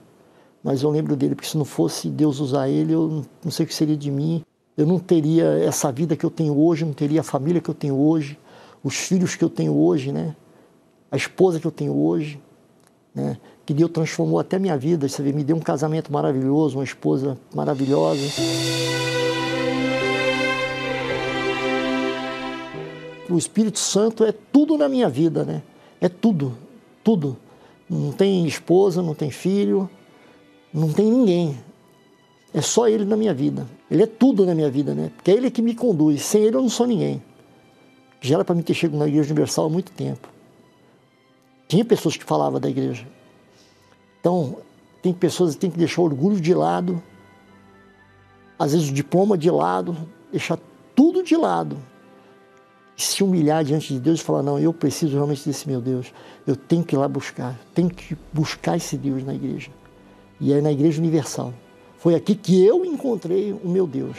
[0.62, 3.68] Mas eu lembro dele, porque se não fosse Deus usar ele, eu não sei o
[3.68, 4.44] que seria de mim.
[4.76, 7.74] Eu não teria essa vida que eu tenho hoje, não teria a família que eu
[7.74, 8.38] tenho hoje,
[8.82, 10.34] os filhos que eu tenho hoje, né?
[11.10, 12.40] A esposa que eu tenho hoje,
[13.14, 13.38] né?
[13.66, 17.38] Que Deus transformou até minha vida, você vê, me deu um casamento maravilhoso, uma esposa
[17.54, 18.22] maravilhosa.
[23.30, 25.62] o Espírito Santo é tudo na minha vida, né?
[26.00, 26.56] É tudo,
[27.04, 27.36] tudo.
[27.88, 29.88] Não tem esposa, não tem filho,
[30.72, 31.58] não tem ninguém.
[32.52, 33.66] É só Ele na minha vida.
[33.90, 35.10] Ele é tudo na minha vida, né?
[35.14, 36.22] Porque é Ele que me conduz.
[36.22, 37.22] Sem Ele eu não sou ninguém.
[38.20, 40.28] Já era para mim ter chegado na Igreja Universal há muito tempo.
[41.68, 43.06] Tinha pessoas que falavam da igreja.
[44.20, 44.56] Então,
[45.02, 47.02] tem pessoas que têm que deixar o orgulho de lado,
[48.58, 49.96] às vezes o diploma de lado,
[50.32, 50.58] deixar
[50.96, 51.78] tudo de lado
[52.98, 56.12] se humilhar diante de Deus e falar: não, eu preciso realmente desse meu Deus.
[56.44, 59.70] Eu tenho que ir lá buscar, tenho que buscar esse Deus na igreja.
[60.40, 61.52] E é na Igreja Universal.
[61.98, 64.16] Foi aqui que eu encontrei o meu Deus.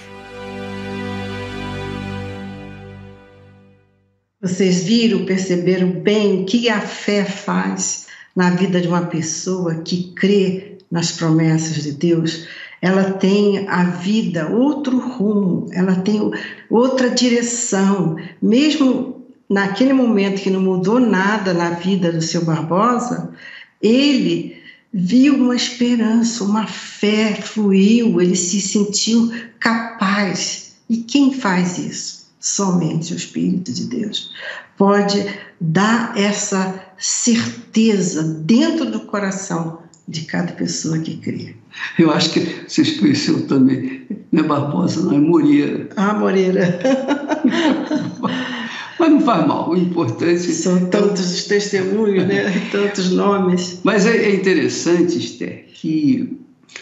[4.41, 10.13] Vocês viram, perceberam bem o que a fé faz na vida de uma pessoa que
[10.13, 12.47] crê nas promessas de Deus?
[12.81, 16.31] ela tem a vida outro rumo, ela tem
[16.69, 18.15] outra direção.
[18.41, 23.33] Mesmo naquele momento que não mudou nada na vida do seu Barbosa,
[23.81, 24.58] ele
[24.93, 30.73] viu uma esperança, uma fé fluiu, ele se sentiu capaz.
[30.89, 32.19] E quem faz isso?
[32.39, 34.31] Somente o Espírito de Deus
[34.77, 35.25] pode
[35.59, 41.55] dar essa certeza dentro do coração de cada pessoa que crê.
[41.97, 45.89] Eu acho que vocês conheceram também, não é Barbosa, não é Moreira.
[45.95, 46.79] Ah, Moreira.
[48.99, 50.39] Mas não faz mal, o importante...
[50.51, 52.43] São tantos os testemunhos, né?
[52.71, 53.79] tantos nomes.
[53.83, 56.37] Mas é, é interessante, Esther, que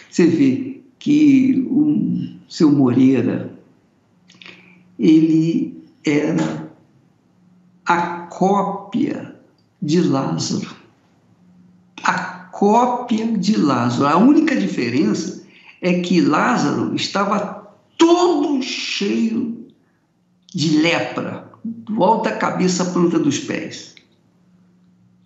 [0.09, 3.53] você vê que o seu Moreira,
[4.97, 6.67] ele era
[7.85, 9.35] a cópia
[9.81, 10.75] de Lázaro.
[12.03, 12.13] A
[12.51, 14.07] cópia de Lázaro.
[14.07, 15.45] A única diferença
[15.81, 19.67] é que Lázaro estava todo cheio
[20.53, 23.95] de lepra, do alto da cabeça à planta dos pés.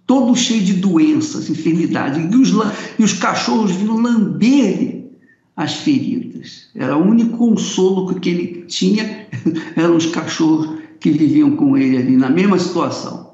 [0.06, 2.34] Todo cheio de doenças, enfermidades.
[2.34, 2.50] E os,
[3.00, 5.06] e os cachorros vinham lamber
[5.56, 6.68] as feridas.
[6.76, 9.28] Era o único consolo que ele tinha,
[9.76, 13.32] eram os cachorros que viviam com ele ali, na mesma situação.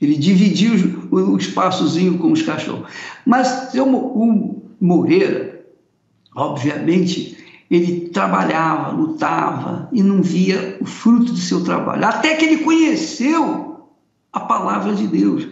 [0.00, 0.70] Ele dividia
[1.10, 2.88] o, o espaçozinho com os cachorros.
[3.26, 5.64] Mas o Moreira,
[6.34, 7.36] obviamente,
[7.70, 12.04] ele trabalhava, lutava e não via o fruto do seu trabalho.
[12.04, 13.86] Até que ele conheceu
[14.32, 15.46] a palavra de Deus.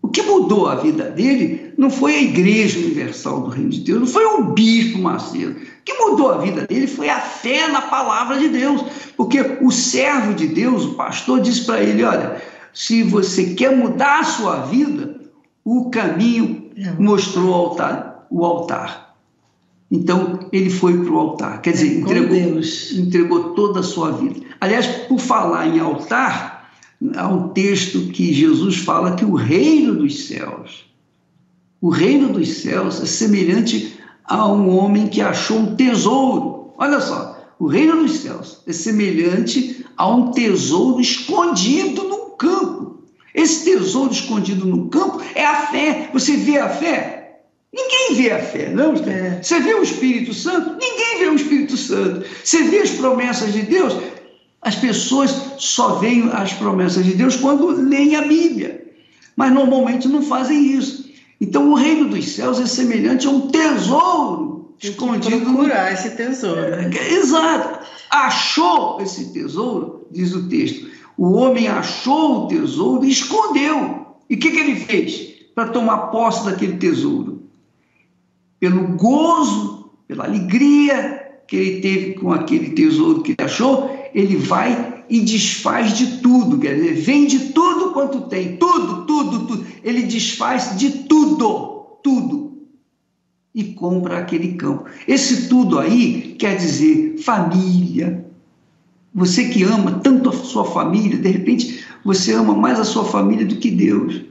[0.00, 4.00] O que mudou a vida dele não foi a Igreja Universal do Reino de Deus,
[4.00, 5.52] não foi o Bispo Macedo.
[5.52, 8.82] O que mudou a vida dele foi a fé na palavra de Deus.
[9.16, 12.40] Porque o servo de Deus, o pastor, disse para ele: Olha,
[12.72, 15.20] se você quer mudar a sua vida,
[15.64, 18.26] o caminho mostrou o altar.
[18.30, 19.01] O altar.
[19.92, 21.60] Então, ele foi para o altar.
[21.60, 22.60] Quer dizer, é, entregou,
[22.94, 24.40] entregou toda a sua vida.
[24.58, 26.72] Aliás, por falar em altar,
[27.14, 30.86] há um texto que Jesus fala que o reino dos céus,
[31.78, 36.72] o reino dos céus é semelhante a um homem que achou um tesouro.
[36.78, 43.02] Olha só, o reino dos céus é semelhante a um tesouro escondido no campo.
[43.34, 46.08] Esse tesouro escondido no campo é a fé.
[46.14, 47.11] Você vê a fé?
[47.72, 48.94] Ninguém vê a fé, não?
[48.94, 49.42] É.
[49.42, 50.72] Você vê o Espírito Santo?
[50.72, 52.24] Ninguém vê o Espírito Santo.
[52.42, 53.94] Você vê as promessas de Deus?
[54.60, 58.84] As pessoas só veem as promessas de Deus quando leem a Bíblia.
[59.34, 61.10] Mas normalmente não fazem isso.
[61.40, 65.40] Então o reino dos céus é semelhante a um tesouro escondido.
[65.40, 66.60] Procurar esse tesouro.
[66.60, 67.84] É, exato.
[68.10, 74.06] Achou esse tesouro, diz o texto o homem achou o tesouro e escondeu.
[74.28, 77.41] E o que, que ele fez para tomar posse daquele tesouro?
[78.62, 85.02] Pelo gozo, pela alegria que ele teve com aquele tesouro que ele achou, ele vai
[85.10, 89.66] e desfaz de tudo, quer dizer, vende tudo quanto tem, tudo, tudo, tudo.
[89.82, 92.52] Ele desfaz de tudo, tudo.
[93.52, 94.84] E compra aquele campo.
[95.08, 98.24] Esse tudo aí quer dizer família,
[99.12, 103.44] Você que ama tanto a sua família, de repente você ama mais a sua família
[103.44, 104.22] do que Deus.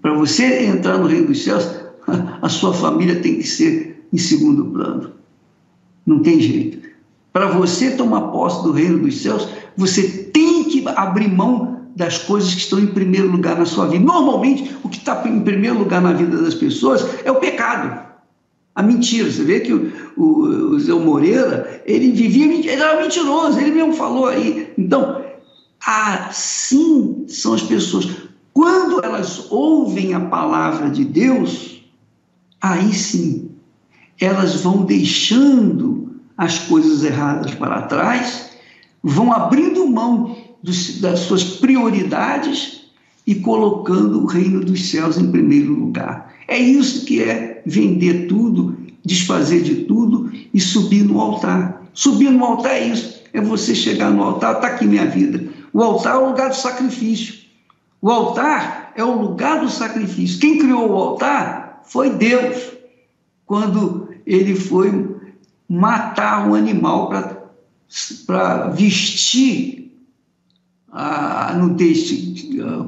[0.00, 1.81] Para você entrar no reino dos céus,
[2.40, 5.12] a sua família tem que ser em segundo plano.
[6.06, 6.78] Não tem jeito.
[7.32, 10.02] Para você tomar posse do reino dos céus, você
[10.32, 14.04] tem que abrir mão das coisas que estão em primeiro lugar na sua vida.
[14.04, 18.12] Normalmente, o que está em primeiro lugar na vida das pessoas é o pecado.
[18.74, 19.30] A mentira.
[19.30, 20.24] Você vê que o, o,
[20.74, 24.72] o Zé Moreira, ele vivia, ele era mentiroso, ele mesmo falou aí.
[24.76, 25.22] Então,
[25.84, 28.08] assim são as pessoas.
[28.52, 31.71] Quando elas ouvem a palavra de Deus,
[32.62, 33.50] aí sim,
[34.20, 38.50] elas vão deixando as coisas erradas para trás,
[39.02, 42.82] vão abrindo mão dos, das suas prioridades
[43.26, 46.32] e colocando o reino dos céus em primeiro lugar.
[46.46, 51.82] É isso que é vender tudo, desfazer de tudo e subir no altar.
[51.92, 55.48] Subir no altar é isso, é você chegar no altar, está aqui minha vida.
[55.72, 57.42] O altar é o lugar do sacrifício.
[58.00, 60.40] O altar é o lugar do sacrifício.
[60.40, 62.72] Quem criou o altar foi Deus,
[63.46, 65.16] quando ele foi
[65.68, 67.10] matar um animal
[68.26, 69.92] para vestir
[70.90, 72.10] a nudez,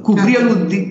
[0.03, 0.37] cobrir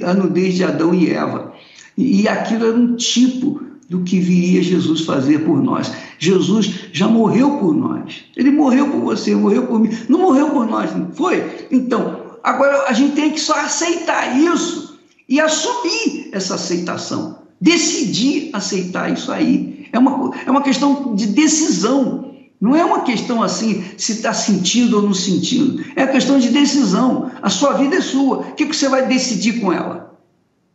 [0.05, 1.52] a nudez de Adão e Eva.
[1.96, 5.92] E aquilo era um tipo do que viria Jesus fazer por nós.
[6.18, 8.24] Jesus já morreu por nós.
[8.36, 9.90] Ele morreu por você, morreu por mim.
[10.09, 11.68] Não morreu por nós, não foi?
[11.70, 14.98] Então, agora a gente tem que só aceitar isso
[15.28, 17.43] e assumir essa aceitação.
[17.61, 19.88] Decidir aceitar isso aí.
[19.92, 22.32] É uma, é uma questão de decisão.
[22.61, 25.84] Não é uma questão assim, se está sentindo ou não sentindo.
[25.96, 27.30] É questão de decisão.
[27.42, 28.38] A sua vida é sua.
[28.38, 30.05] O que você vai decidir com ela?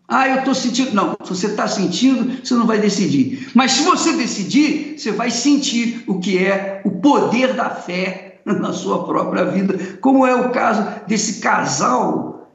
[0.08, 0.94] Ah, eu estou sentindo.
[0.94, 3.52] Não, se você está sentindo, você não vai decidir.
[3.54, 8.74] Mas se você decidir, você vai sentir o que é o poder da fé na
[8.74, 12.52] sua própria vida, como é o caso desse casal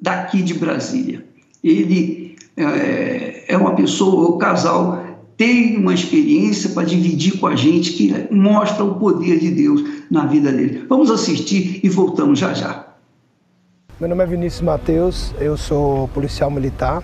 [0.00, 1.24] daqui de Brasília.
[1.62, 2.19] Ele
[2.62, 5.04] é, é uma pessoa, o casal
[5.36, 10.26] tem uma experiência para dividir com a gente que mostra o poder de Deus na
[10.26, 10.84] vida dele.
[10.88, 12.86] Vamos assistir e voltamos já já.
[13.98, 17.02] Meu nome é Vinícius Mateus, eu sou policial militar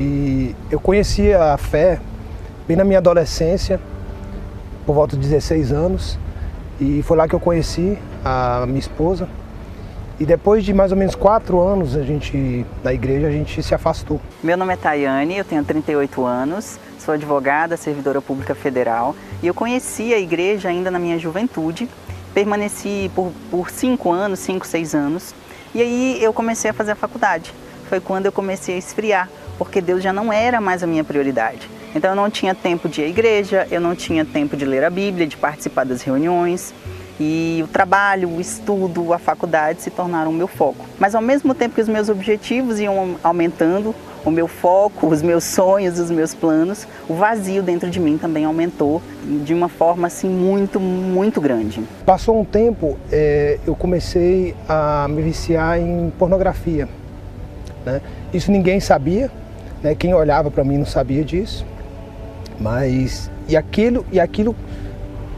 [0.00, 2.00] e eu conheci a fé
[2.66, 3.80] bem na minha adolescência,
[4.84, 6.18] por volta de 16 anos,
[6.80, 9.28] e foi lá que eu conheci a minha esposa.
[10.18, 13.74] E depois de mais ou menos quatro anos a gente na igreja a gente se
[13.74, 14.18] afastou.
[14.42, 19.52] Meu nome é Tayane, eu tenho 38 anos, sou advogada, servidora pública federal e eu
[19.52, 21.86] conheci a igreja ainda na minha juventude.
[22.32, 25.34] Permaneci por, por cinco anos, cinco, seis anos
[25.74, 27.52] e aí eu comecei a fazer a faculdade.
[27.86, 31.68] Foi quando eu comecei a esfriar, porque Deus já não era mais a minha prioridade.
[31.94, 34.82] Então eu não tinha tempo de ir à igreja, eu não tinha tempo de ler
[34.82, 36.72] a Bíblia, de participar das reuniões.
[37.18, 40.84] E o trabalho, o estudo, a faculdade se tornaram o meu foco.
[40.98, 43.94] Mas ao mesmo tempo que os meus objetivos iam aumentando,
[44.24, 48.44] o meu foco, os meus sonhos, os meus planos, o vazio dentro de mim também
[48.44, 49.00] aumentou
[49.44, 51.80] de uma forma assim muito, muito grande.
[52.04, 56.88] Passou um tempo, é, eu comecei a me viciar em pornografia.
[57.84, 58.00] Né?
[58.34, 59.30] Isso ninguém sabia,
[59.80, 59.94] né?
[59.94, 61.64] quem olhava para mim não sabia disso,
[62.58, 64.56] mas e aquilo e aquilo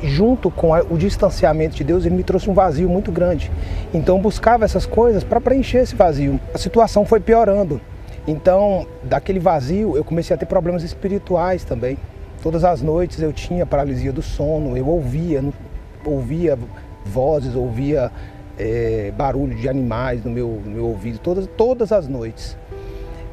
[0.03, 3.51] junto com o distanciamento de Deus, ele me trouxe um vazio muito grande.
[3.93, 6.41] Então buscava essas coisas para preencher esse vazio.
[6.55, 7.81] A situação foi piorando.
[8.27, 11.97] Então, daquele vazio, eu comecei a ter problemas espirituais também.
[12.43, 15.43] Todas as noites eu tinha paralisia do sono, eu ouvia,
[16.05, 16.59] ouvia
[17.05, 18.13] vozes, ouvia
[18.59, 22.57] é, barulho de animais no meu, no meu ouvido, todas, todas as noites.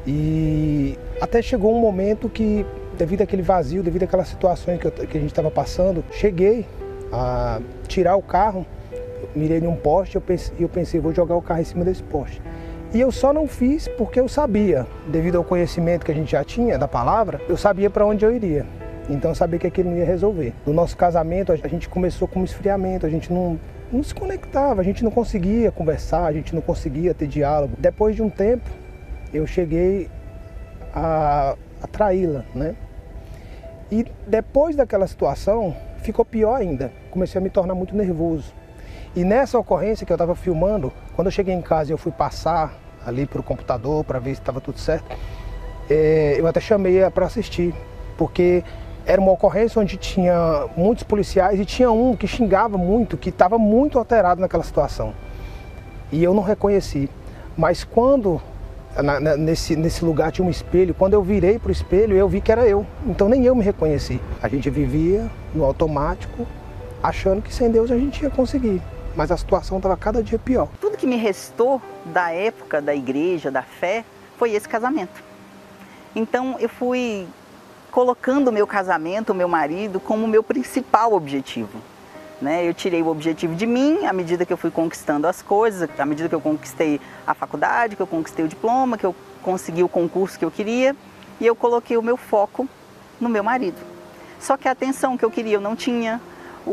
[0.06, 2.64] E até chegou um momento que,
[2.96, 6.66] devido àquele vazio, devido àquelas situações que, eu, que a gente estava passando, cheguei
[7.12, 8.66] a tirar o carro,
[9.34, 12.02] mirei num poste e eu pensei, eu pensei, vou jogar o carro em cima desse
[12.02, 12.40] poste.
[12.94, 16.42] E eu só não fiz porque eu sabia, devido ao conhecimento que a gente já
[16.44, 18.64] tinha da palavra, eu sabia para onde eu iria.
[19.08, 20.52] Então eu sabia que aquilo não ia resolver.
[20.64, 23.58] No nosso casamento, a gente começou com um esfriamento, a gente não,
[23.92, 27.74] não se conectava, a gente não conseguia conversar, a gente não conseguia ter diálogo.
[27.78, 28.68] Depois de um tempo,
[29.32, 30.08] eu cheguei
[30.94, 32.74] a, a traí-la, né?
[33.90, 36.92] E depois daquela situação, ficou pior ainda.
[37.10, 38.52] Comecei a me tornar muito nervoso.
[39.14, 42.12] E nessa ocorrência que eu estava filmando, quando eu cheguei em casa e eu fui
[42.12, 42.74] passar
[43.04, 45.16] ali para o computador para ver se estava tudo certo,
[45.88, 47.72] é, eu até chamei para assistir,
[48.18, 48.64] porque
[49.06, 53.56] era uma ocorrência onde tinha muitos policiais e tinha um que xingava muito, que estava
[53.56, 55.14] muito alterado naquela situação.
[56.10, 57.08] E eu não reconheci.
[57.56, 58.42] Mas quando
[59.02, 62.28] na, na, nesse, nesse lugar tinha um espelho, quando eu virei para o espelho, eu
[62.28, 62.86] vi que era eu.
[63.06, 64.20] Então nem eu me reconheci.
[64.42, 66.46] A gente vivia no automático,
[67.02, 68.80] achando que sem Deus a gente ia conseguir.
[69.14, 70.68] mas a situação estava cada dia pior.
[70.78, 74.04] Tudo que me restou da época da igreja, da fé,
[74.36, 75.24] foi esse casamento.
[76.14, 77.26] Então eu fui
[77.90, 81.78] colocando o meu casamento, o meu marido, como meu principal objetivo.
[82.40, 82.68] Né?
[82.68, 86.04] Eu tirei o objetivo de mim à medida que eu fui conquistando as coisas, à
[86.04, 89.88] medida que eu conquistei a faculdade, que eu conquistei o diploma, que eu consegui o
[89.88, 90.94] concurso que eu queria,
[91.40, 92.68] e eu coloquei o meu foco
[93.20, 93.80] no meu marido.
[94.38, 96.20] Só que a atenção que eu queria eu não tinha,
[96.66, 96.70] o,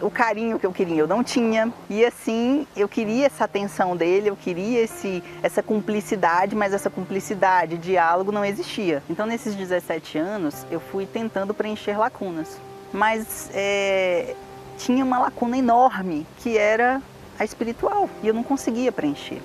[0.00, 1.72] o, o, carinho que eu queria eu não tinha.
[1.88, 7.76] E assim, eu queria essa atenção dele, eu queria esse, essa cumplicidade, mas essa cumplicidade,
[7.76, 9.02] diálogo não existia.
[9.08, 12.58] Então, nesses 17 anos, eu fui tentando preencher lacunas.
[12.92, 14.34] Mas é,
[14.76, 17.00] tinha uma lacuna enorme, que era
[17.38, 19.40] a espiritual, e eu não conseguia preencher.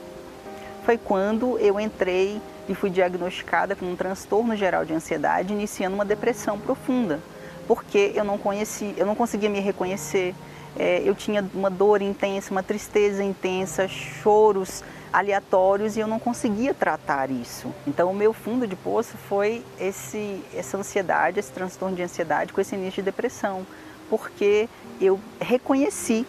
[0.84, 6.06] Foi quando eu entrei e fui diagnosticada com um transtorno geral de ansiedade, iniciando uma
[6.06, 7.20] depressão profunda
[7.68, 10.34] porque eu não conhecia, eu não conseguia me reconhecer.
[10.78, 14.84] É, eu tinha uma dor intensa, uma tristeza intensa, choros
[15.16, 17.74] aleatórios e eu não conseguia tratar isso.
[17.88, 22.60] Então, o meu fundo de poço foi esse, essa ansiedade, esse transtorno de ansiedade com
[22.60, 23.66] esse início de depressão,
[24.10, 24.68] porque
[25.00, 26.28] eu reconheci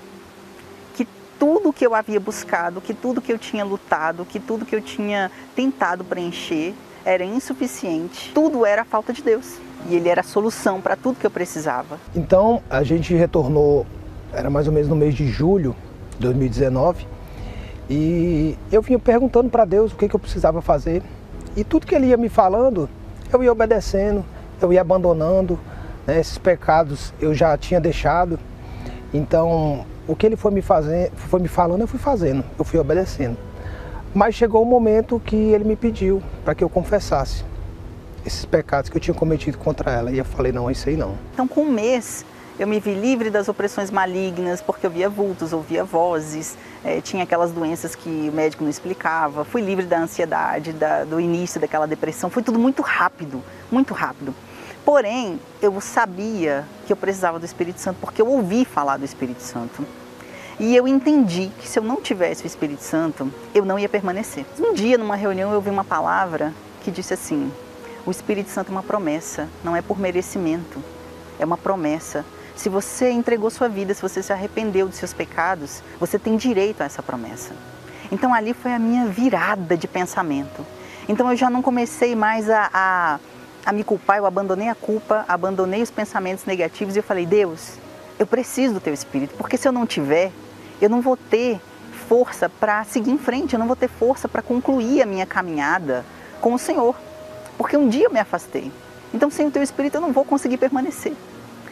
[0.94, 1.06] que
[1.36, 4.80] tudo que eu havia buscado, que tudo que eu tinha lutado, que tudo que eu
[4.80, 6.72] tinha tentado preencher
[7.04, 9.58] era insuficiente, tudo era a falta de Deus
[9.88, 11.98] e ele era a solução para tudo que eu precisava.
[12.14, 13.84] Então a gente retornou,
[14.32, 15.74] era mais ou menos no mês de julho
[16.12, 17.06] de 2019,
[17.88, 21.02] e eu vinha perguntando para Deus o que, que eu precisava fazer.
[21.56, 22.88] E tudo que ele ia me falando,
[23.32, 24.24] eu ia obedecendo,
[24.60, 25.58] eu ia abandonando.
[26.06, 26.18] Né?
[26.18, 28.38] Esses pecados eu já tinha deixado.
[29.14, 32.78] Então, o que ele foi me, fazer, foi me falando, eu fui fazendo, eu fui
[32.78, 33.36] obedecendo.
[34.14, 37.44] Mas chegou o um momento que ele me pediu para que eu confessasse
[38.24, 40.10] esses pecados que eu tinha cometido contra ela.
[40.10, 41.14] E eu falei, não, isso aí não.
[41.32, 42.24] Então, com um mês,
[42.58, 47.24] eu me vi livre das opressões malignas, porque eu via vultos, ouvia vozes, é, tinha
[47.24, 51.86] aquelas doenças que o médico não explicava, fui livre da ansiedade, da, do início daquela
[51.86, 54.34] depressão, foi tudo muito rápido, muito rápido.
[54.84, 59.42] Porém, eu sabia que eu precisava do Espírito Santo, porque eu ouvi falar do Espírito
[59.42, 59.84] Santo.
[60.58, 64.46] E eu entendi que se eu não tivesse o Espírito Santo, eu não ia permanecer.
[64.58, 67.52] Um dia, numa reunião, eu ouvi uma palavra que disse assim:
[68.06, 70.80] o Espírito Santo é uma promessa, não é por merecimento,
[71.38, 72.24] é uma promessa.
[72.56, 76.80] Se você entregou sua vida, se você se arrependeu dos seus pecados, você tem direito
[76.80, 77.54] a essa promessa.
[78.10, 80.66] Então ali foi a minha virada de pensamento.
[81.08, 83.20] Então eu já não comecei mais a, a,
[83.64, 87.74] a me culpar, eu abandonei a culpa, abandonei os pensamentos negativos e eu falei, Deus,
[88.18, 90.32] eu preciso do teu Espírito, porque se eu não tiver,
[90.80, 91.60] eu não vou ter
[92.08, 96.04] força para seguir em frente, eu não vou ter força para concluir a minha caminhada
[96.40, 96.96] com o Senhor
[97.56, 98.70] porque um dia eu me afastei.
[99.12, 101.14] Então, sem o teu espírito, eu não vou conseguir permanecer.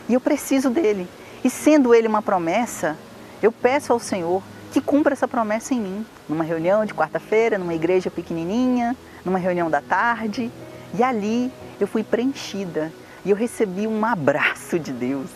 [0.09, 1.09] E eu preciso dele.
[1.43, 2.97] E sendo ele uma promessa,
[3.43, 4.43] eu peço ao Senhor
[4.73, 6.07] que cumpra essa promessa em mim.
[6.29, 10.51] Numa reunião de quarta-feira, numa igreja pequenininha, numa reunião da tarde.
[10.99, 11.51] E ali
[11.81, 12.93] eu fui preenchida.
[13.25, 15.31] E eu recebi um abraço de Deus.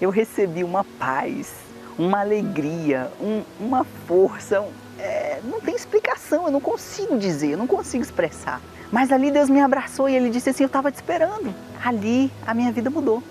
[0.00, 1.52] Eu recebi uma paz,
[1.98, 4.64] uma alegria, um, uma força.
[4.98, 8.60] É, não tem explicação, eu não consigo dizer, eu não consigo expressar.
[8.90, 11.54] Mas ali Deus me abraçou e Ele disse assim: Eu estava te esperando.
[11.82, 13.22] Ali a minha vida mudou.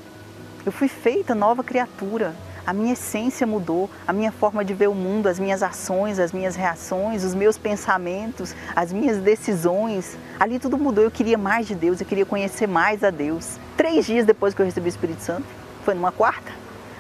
[0.64, 2.34] Eu fui feita nova criatura.
[2.66, 6.32] A minha essência mudou, a minha forma de ver o mundo, as minhas ações, as
[6.32, 10.16] minhas reações, os meus pensamentos, as minhas decisões.
[10.40, 11.04] Ali tudo mudou.
[11.04, 13.58] Eu queria mais de Deus, eu queria conhecer mais a Deus.
[13.76, 15.46] Três dias depois que eu recebi o Espírito Santo,
[15.84, 16.52] foi numa quarta,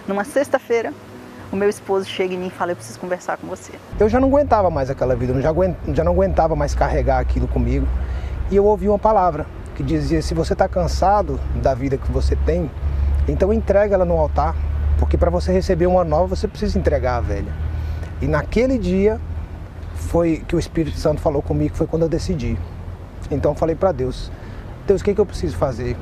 [0.07, 0.91] numa sexta-feira,
[1.51, 3.73] o meu esposo chega em mim e fala: Eu preciso conversar com você.
[3.99, 5.41] Eu já não aguentava mais aquela vida, eu
[5.93, 7.87] já, não aguentava mais carregar aquilo comigo
[8.49, 9.45] e eu ouvi uma palavra
[9.75, 12.71] que dizia: se você está cansado da vida que você tem,
[13.31, 14.55] então entrega ela no altar,
[14.99, 17.53] porque para você receber uma nova você precisa entregar a velha.
[18.21, 19.19] E naquele dia
[19.95, 22.57] foi que o Espírito Santo falou comigo, foi quando eu decidi.
[23.31, 24.29] Então eu falei para Deus:
[24.85, 25.95] Deus, o que, que eu preciso fazer?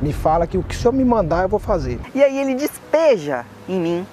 [0.00, 1.98] Me fala que o que o Senhor me mandar eu vou fazer.
[2.14, 4.06] E aí ele despeja em mim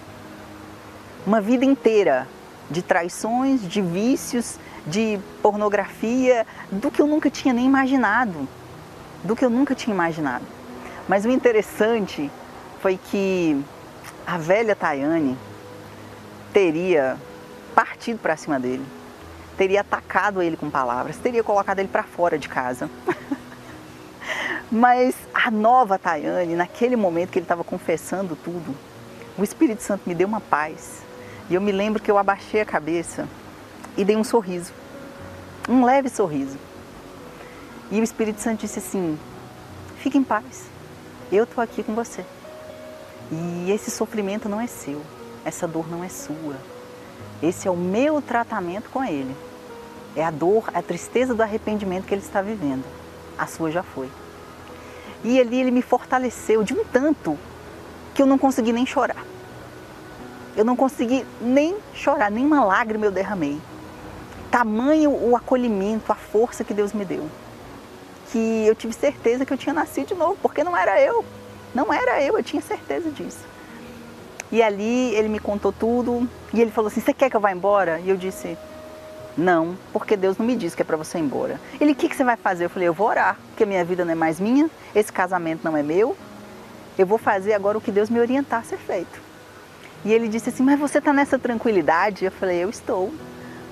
[1.27, 2.27] uma vida inteira
[2.69, 4.57] de traições, de vícios,
[4.88, 8.47] de pornografia, do que eu nunca tinha nem imaginado.
[9.23, 10.62] Do que eu nunca tinha imaginado.
[11.08, 12.32] Mas o interessante
[12.82, 13.64] foi que
[14.26, 15.38] a velha Tayane
[16.54, 17.18] teria
[17.76, 18.86] partido para cima dele,
[19.58, 22.89] teria atacado ele com palavras, teria colocado ele para fora de casa.
[24.72, 28.76] Mas a nova Tayane, naquele momento que ele estava confessando tudo,
[29.38, 31.01] o Espírito Santo me deu uma paz.
[31.49, 33.28] E eu me lembro que eu abaixei a cabeça
[33.97, 34.74] e dei um sorriso,
[35.68, 36.58] um leve sorriso.
[37.91, 39.20] E o Espírito Santo disse assim:
[39.99, 40.64] fique em paz,
[41.36, 42.23] eu estou aqui com você.
[43.31, 45.01] E esse sofrimento não é seu,
[45.43, 46.55] essa dor não é sua.
[47.41, 49.36] Esse é o meu tratamento com ele.
[50.15, 52.84] É a dor, a tristeza do arrependimento que ele está vivendo.
[53.38, 54.09] A sua já foi.
[55.23, 57.38] E ali ele me fortaleceu de um tanto
[58.13, 59.25] que eu não consegui nem chorar.
[60.55, 63.59] Eu não consegui nem chorar, nem uma lágrima eu derramei.
[64.51, 67.27] Tamanho o acolhimento, a força que Deus me deu.
[68.34, 71.23] Que eu tive certeza que eu tinha nascido de novo, porque não era eu.
[71.71, 73.45] Não era eu, eu tinha certeza disso.
[74.51, 77.51] E ali ele me contou tudo e ele falou assim: Você quer que eu vá
[77.51, 77.99] embora?
[77.99, 78.57] E eu disse:
[79.38, 81.59] Não, porque Deus não me disse que é para você ir embora.
[81.79, 82.65] Ele: O que, que você vai fazer?
[82.65, 85.61] Eu falei: Eu vou orar, porque a minha vida não é mais minha, esse casamento
[85.63, 86.17] não é meu.
[86.97, 89.21] Eu vou fazer agora o que Deus me orientar a ser feito.
[90.03, 92.25] E ele disse assim: Mas você está nessa tranquilidade?
[92.25, 93.11] Eu falei: Eu estou,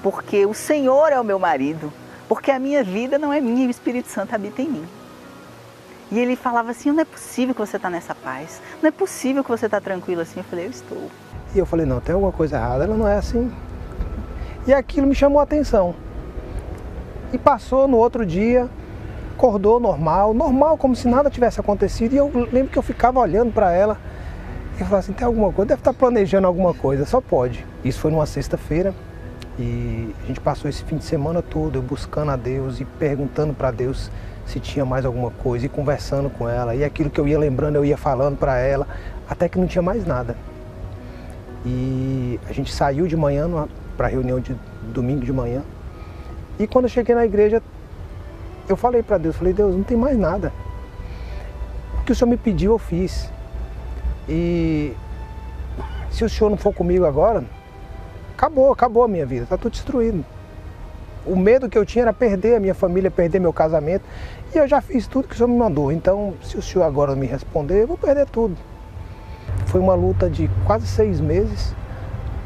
[0.03, 1.91] porque o Senhor é o meu marido,
[2.31, 4.85] porque a minha vida não é minha e o Espírito Santo habita em mim.
[6.09, 9.43] E ele falava assim: não é possível que você está nessa paz, não é possível
[9.43, 10.39] que você está tranquilo assim.
[10.39, 11.11] Eu falei: eu estou.
[11.53, 13.51] E eu falei: não, tem alguma coisa errada, ela não é assim.
[14.65, 15.93] E aquilo me chamou a atenção.
[17.33, 18.69] E passou no outro dia,
[19.35, 22.13] acordou normal, normal, como se nada tivesse acontecido.
[22.13, 23.97] E eu lembro que eu ficava olhando para ela
[24.75, 27.65] e falava assim: tem alguma coisa, deve estar tá planejando alguma coisa, só pode.
[27.83, 28.95] Isso foi numa sexta-feira.
[29.59, 33.53] E a gente passou esse fim de semana todo eu buscando a Deus e perguntando
[33.53, 34.09] para Deus
[34.45, 37.75] se tinha mais alguma coisa, e conversando com ela, e aquilo que eu ia lembrando
[37.75, 38.87] eu ia falando para ela,
[39.29, 40.35] até que não tinha mais nada.
[41.65, 43.47] E a gente saiu de manhã
[43.95, 44.55] para a reunião de
[44.91, 45.61] domingo de manhã.
[46.59, 47.61] E quando eu cheguei na igreja,
[48.67, 50.51] eu falei para Deus, falei, Deus, não tem mais nada.
[51.99, 53.31] O que o Senhor me pediu, eu fiz.
[54.27, 54.93] E
[56.09, 57.43] se o Senhor não for comigo agora,
[58.41, 60.25] acabou, acabou a minha vida, está tudo destruído.
[61.23, 64.03] O medo que eu tinha era perder a minha família, perder meu casamento.
[64.53, 65.91] E eu já fiz tudo que o senhor me mandou.
[65.91, 68.57] Então, se o senhor agora me responder, eu vou perder tudo.
[69.67, 71.75] Foi uma luta de quase seis meses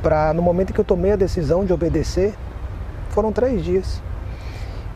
[0.04, 2.34] para, no momento que eu tomei a decisão de obedecer,
[3.12, 4.04] foram três dias.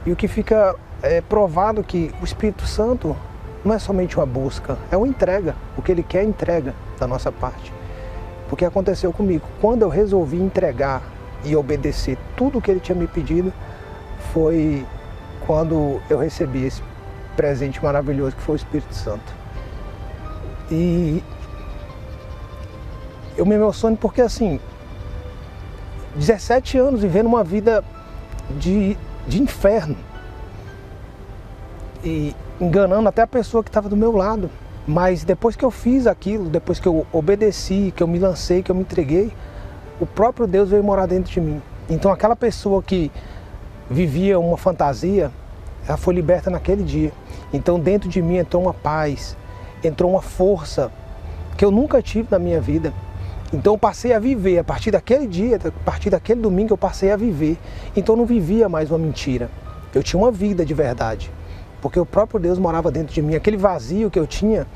[0.06, 3.16] E o que fica é, provado que o Espírito Santo
[3.64, 5.56] não é somente uma busca, é uma entrega.
[5.78, 7.72] O que ele quer é entrega da nossa parte.
[8.50, 9.48] Porque aconteceu comigo.
[9.62, 11.04] Quando eu resolvi entregar
[11.46, 13.54] e obedecer tudo o que ele tinha me pedido,
[14.34, 14.86] foi
[15.46, 16.82] quando eu recebi esse
[17.36, 19.34] presente maravilhoso que foi o Espírito Santo.
[20.72, 21.24] E
[23.38, 24.60] eu me emociono porque assim,
[26.16, 27.84] 17 anos vivendo uma vida
[28.58, 28.98] de,
[29.28, 29.96] de inferno.
[32.04, 34.50] E enganando até a pessoa que estava do meu lado.
[34.90, 38.72] Mas depois que eu fiz aquilo, depois que eu obedeci, que eu me lancei, que
[38.72, 39.32] eu me entreguei,
[40.02, 41.62] o próprio Deus veio morar dentro de mim.
[41.88, 43.12] Então aquela pessoa que
[43.88, 45.32] vivia uma fantasia,
[45.88, 47.12] ela foi liberta naquele dia.
[47.54, 49.38] Então dentro de mim entrou uma paz,
[49.84, 50.92] entrou uma força
[51.56, 52.92] que eu nunca tive na minha vida.
[53.54, 57.12] Então eu passei a viver, a partir daquele dia, a partir daquele domingo eu passei
[57.12, 57.60] a viver.
[57.96, 59.52] Então eu não vivia mais uma mentira.
[59.94, 61.32] Eu tinha uma vida de verdade.
[61.82, 63.36] Porque o próprio Deus morava dentro de mim.
[63.36, 64.68] Aquele vazio que eu tinha,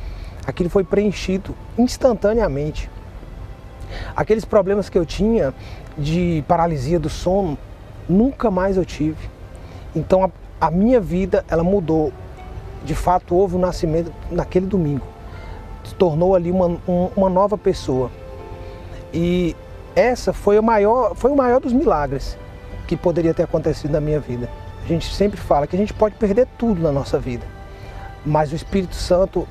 [0.45, 2.89] aquilo foi preenchido instantaneamente.
[4.15, 5.53] Aqueles problemas que eu tinha
[5.97, 7.57] de paralisia do sono,
[8.07, 9.29] nunca mais eu tive.
[9.95, 12.11] Então a, a minha vida, ela mudou.
[12.83, 15.05] De fato, houve um nascimento naquele domingo.
[15.83, 18.09] Se tornou ali uma, um, uma nova pessoa.
[19.13, 19.55] E
[19.95, 22.37] essa foi o maior, foi o maior dos milagres
[22.87, 24.49] que poderia ter acontecido na minha vida.
[24.83, 27.45] A gente sempre fala que a gente pode perder tudo na nossa vida,
[28.25, 29.47] mas o Espírito Santo,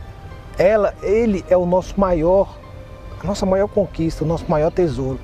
[0.58, 2.58] ela, ele é o nosso maior,
[3.22, 5.18] a nossa maior conquista, o nosso maior tesouro.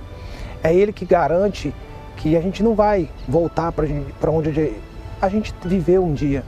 [0.62, 1.74] É ele que garante
[2.16, 4.72] que a gente não vai voltar para onde
[5.20, 6.44] a gente viveu um dia.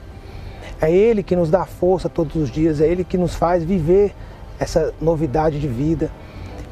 [0.81, 4.13] É Ele que nos dá força todos os dias, é Ele que nos faz viver
[4.59, 6.09] essa novidade de vida,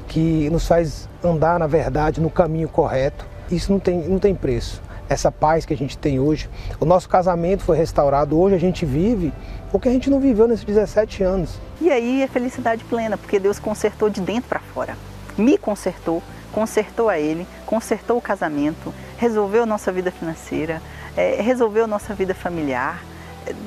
[0.08, 3.26] que nos faz andar na verdade, no caminho correto.
[3.52, 4.82] Isso não tem, não tem preço.
[5.10, 6.48] Essa paz que a gente tem hoje.
[6.80, 9.34] O nosso casamento foi restaurado, hoje a gente vive
[9.74, 11.60] o que a gente não viveu nesses 17 anos.
[11.82, 14.96] E aí é felicidade plena, porque Deus consertou de dentro para fora.
[15.36, 20.80] Me consertou, consertou a ele, consertou o casamento, resolveu a nossa vida financeira,
[21.18, 23.04] é, resolveu a nossa vida familiar.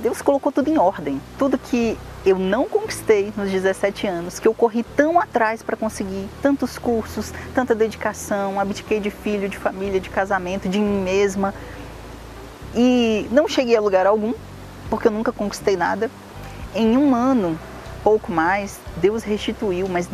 [0.01, 1.20] Deus colocou tudo em ordem.
[1.38, 6.29] Tudo que eu não conquistei nos 17 anos, que eu corri tão atrás para conseguir
[6.41, 11.53] tantos cursos, tanta dedicação, abdiquei de filho, de família, de casamento, de mim mesma.
[12.75, 14.33] E não cheguei a lugar algum,
[14.89, 16.11] porque eu nunca conquistei nada.
[16.75, 17.59] Em um ano,
[18.05, 20.09] pouco mais, Deus restituiu, mas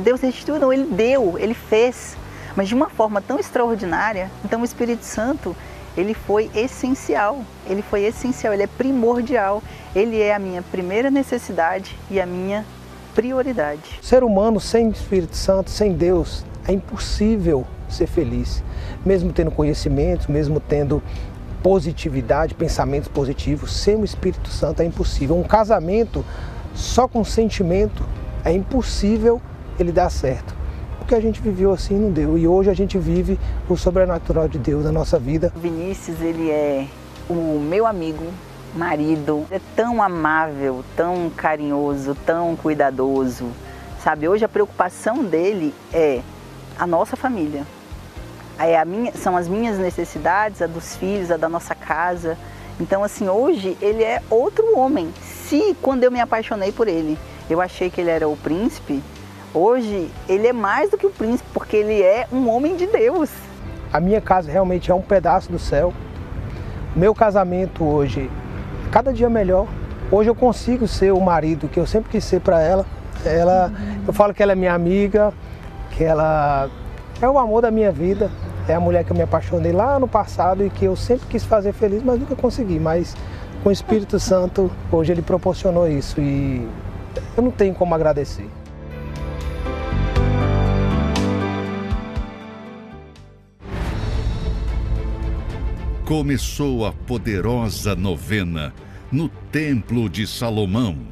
[0.00, 2.16] Deus restituiu, não, Ele deu, Ele fez,
[2.56, 4.30] mas de uma forma tão extraordinária.
[4.42, 5.54] Então o Espírito Santo,
[5.96, 9.62] ele foi essencial, ele foi essencial, ele é primordial,
[9.94, 12.64] ele é a minha primeira necessidade e a minha
[13.14, 13.98] prioridade.
[14.00, 18.62] Ser humano sem Espírito Santo, sem Deus, é impossível ser feliz,
[19.04, 21.02] mesmo tendo conhecimento, mesmo tendo
[21.62, 25.36] positividade, pensamentos positivos, sem o Espírito Santo é impossível.
[25.36, 26.24] Um casamento
[26.74, 28.04] só com sentimento
[28.44, 29.40] é impossível
[29.78, 30.61] ele dar certo.
[31.02, 32.38] Porque a gente viveu assim não deu.
[32.38, 33.36] E hoje a gente vive
[33.68, 35.52] o sobrenatural de Deus na nossa vida.
[35.56, 36.86] Vinícius, ele é
[37.28, 38.24] o meu amigo,
[38.72, 39.44] marido.
[39.50, 43.46] É tão amável, tão carinhoso, tão cuidadoso.
[44.00, 46.20] Sabe, hoje a preocupação dele é
[46.78, 47.66] a nossa família.
[48.56, 52.38] É minha, são as minhas necessidades, a dos filhos, a da nossa casa.
[52.80, 55.12] Então, assim, hoje ele é outro homem.
[55.20, 57.18] Se quando eu me apaixonei por ele,
[57.50, 59.02] eu achei que ele era o príncipe,
[59.54, 63.30] hoje ele é mais do que o príncipe, porque ele é um homem de Deus.
[63.92, 65.92] A minha casa realmente é um pedaço do céu.
[66.96, 68.30] Meu casamento hoje,
[68.90, 69.66] cada dia melhor.
[70.10, 72.86] Hoje eu consigo ser o marido que eu sempre quis ser para ela.
[73.24, 74.04] Ela, uhum.
[74.08, 75.32] eu falo que ela é minha amiga,
[75.90, 76.68] que ela
[77.20, 78.30] é o amor da minha vida.
[78.68, 81.44] É a mulher que eu me apaixonei lá no passado e que eu sempre quis
[81.44, 82.78] fazer feliz, mas nunca consegui.
[82.78, 83.16] Mas
[83.62, 86.68] com o Espírito Santo, hoje ele proporcionou isso e
[87.36, 88.48] eu não tenho como agradecer.
[96.12, 98.74] Começou a poderosa novena
[99.10, 101.06] no Templo de Salomão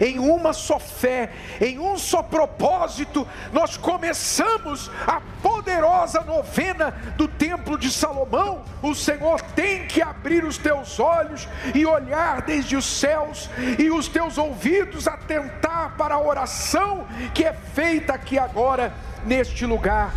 [0.00, 1.30] em uma só fé,
[1.60, 8.62] em um só propósito, nós começamos a poderosa novena do Templo de Salomão.
[8.82, 14.08] O Senhor tem que abrir os teus olhos e olhar desde os céus e os
[14.08, 18.92] teus ouvidos atentar para a oração que é feita aqui agora
[19.24, 20.12] neste lugar.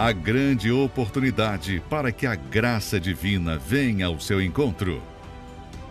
[0.00, 5.02] A grande oportunidade para que a graça divina venha ao seu encontro.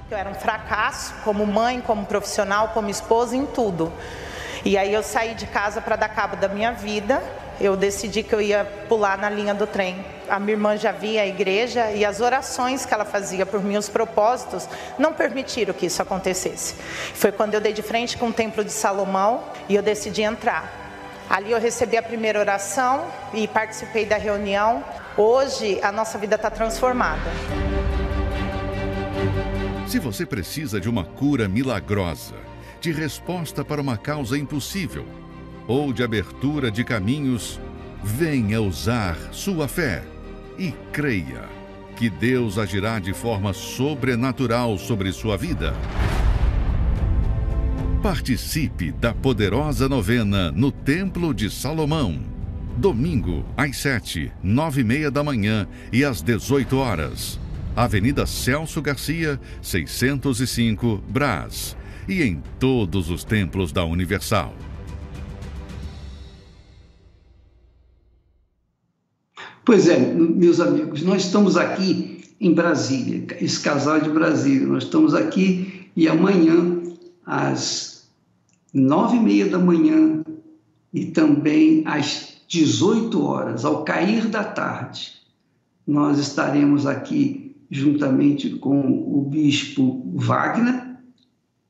[0.09, 3.93] Eu era um fracasso como mãe, como profissional, como esposa, em tudo.
[4.65, 7.21] E aí eu saí de casa para dar cabo da minha vida.
[7.61, 10.03] Eu decidi que eu ia pular na linha do trem.
[10.27, 13.77] A minha irmã já via a igreja e as orações que ela fazia por mim,
[13.77, 16.73] os propósitos, não permitiram que isso acontecesse.
[17.13, 20.88] Foi quando eu dei de frente com o Templo de Salomão e eu decidi entrar.
[21.29, 23.05] Ali eu recebi a primeira oração
[23.35, 24.83] e participei da reunião.
[25.15, 27.21] Hoje a nossa vida está transformada.
[29.87, 32.35] Se você precisa de uma cura milagrosa,
[32.81, 35.05] de resposta para uma causa impossível
[35.67, 37.59] ou de abertura de caminhos,
[38.03, 40.03] venha usar sua fé
[40.57, 41.43] e creia
[41.95, 45.75] que Deus agirá de forma sobrenatural sobre sua vida.
[48.09, 52.19] Participe da poderosa novena no Templo de Salomão.
[52.75, 57.39] Domingo, às sete, nove e meia da manhã e às dezoito horas
[57.75, 64.55] Avenida Celso Garcia, 605, Brás, e em todos os templos da Universal.
[69.63, 74.65] Pois é, meus amigos, nós estamos aqui em Brasília, esse casal de Brasília.
[74.65, 76.81] Nós estamos aqui e amanhã,
[77.23, 77.88] às
[78.73, 80.23] nove e meia da manhã
[80.93, 85.13] e também às 18 horas, ao cair da tarde,
[85.85, 90.97] nós estaremos aqui juntamente com o bispo Wagner,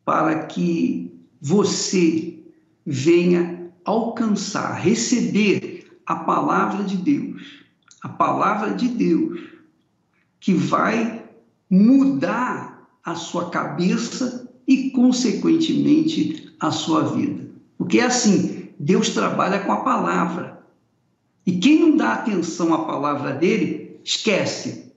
[0.05, 2.39] para que você
[2.85, 7.63] venha alcançar, receber a palavra de Deus,
[8.01, 9.39] a palavra de Deus,
[10.39, 11.25] que vai
[11.69, 17.49] mudar a sua cabeça e, consequentemente, a sua vida.
[17.75, 20.63] Porque é assim, Deus trabalha com a palavra.
[21.43, 24.93] E quem não dá atenção à palavra dele, esquece,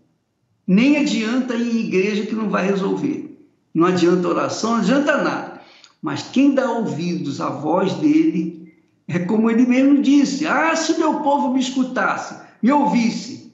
[0.67, 3.35] nem adianta ir em igreja que não vai resolver.
[3.73, 5.63] Não adianta oração, não adianta nada.
[6.03, 8.75] Mas quem dá ouvidos à voz dele,
[9.09, 13.52] é como ele mesmo disse: Ah, se meu povo me escutasse, me ouvisse,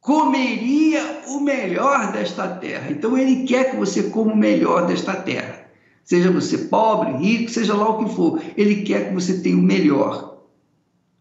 [0.00, 2.90] comeria o melhor desta terra.
[2.90, 5.66] Então ele quer que você coma o melhor desta terra.
[6.02, 9.62] Seja você pobre, rico, seja lá o que for, ele quer que você tenha o
[9.62, 10.38] melhor.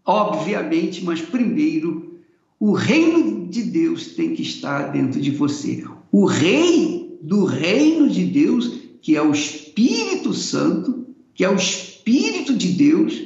[0.06, 2.20] Obviamente, mas primeiro,
[2.60, 5.84] o reino de Deus tem que estar dentro de você.
[6.12, 11.06] O rei do reino de Deus, que é o Espírito Santo,
[11.36, 13.22] que é o Espírito de Deus,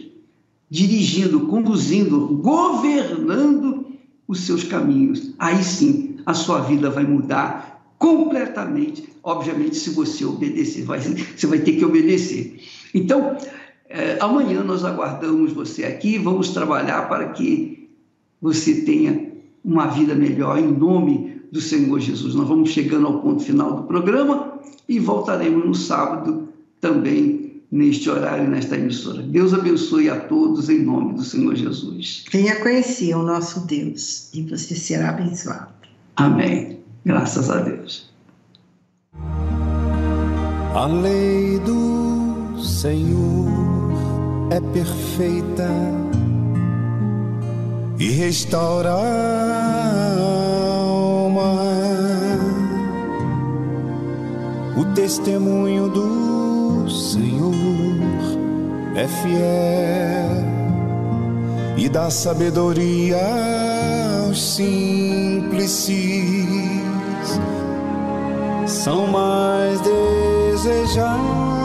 [0.70, 3.93] dirigindo, conduzindo, governando
[4.34, 5.34] os seus caminhos.
[5.40, 9.08] Aí sim, a sua vida vai mudar completamente.
[9.24, 12.60] Obviamente, se você obedecer, vai, você vai ter que obedecer.
[12.94, 13.38] Então,
[13.90, 17.90] é, amanhã nós aguardamos você aqui, vamos trabalhar para que
[18.42, 19.32] você tenha
[19.64, 22.36] uma vida melhor em nome do Senhor Jesus.
[22.36, 24.60] Nós vamos chegando ao ponto final do programa
[24.90, 26.50] e voltaremos no sábado
[26.82, 27.43] também
[27.74, 29.24] neste horário, nesta emissora.
[29.24, 32.24] Deus abençoe a todos em nome do Senhor Jesus.
[32.32, 35.74] Venha conhecer o nosso Deus e você será abençoado.
[36.16, 36.78] Amém.
[37.04, 38.14] Graças a Deus.
[40.76, 43.50] A lei do Senhor
[44.52, 45.68] é perfeita
[48.00, 51.64] e restaura a alma.
[54.78, 56.23] O testemunho do
[56.90, 57.54] Senhor
[58.96, 60.44] é fiel
[61.78, 63.18] e dá sabedoria
[64.26, 65.90] aos simples.
[68.66, 71.63] São mais desejados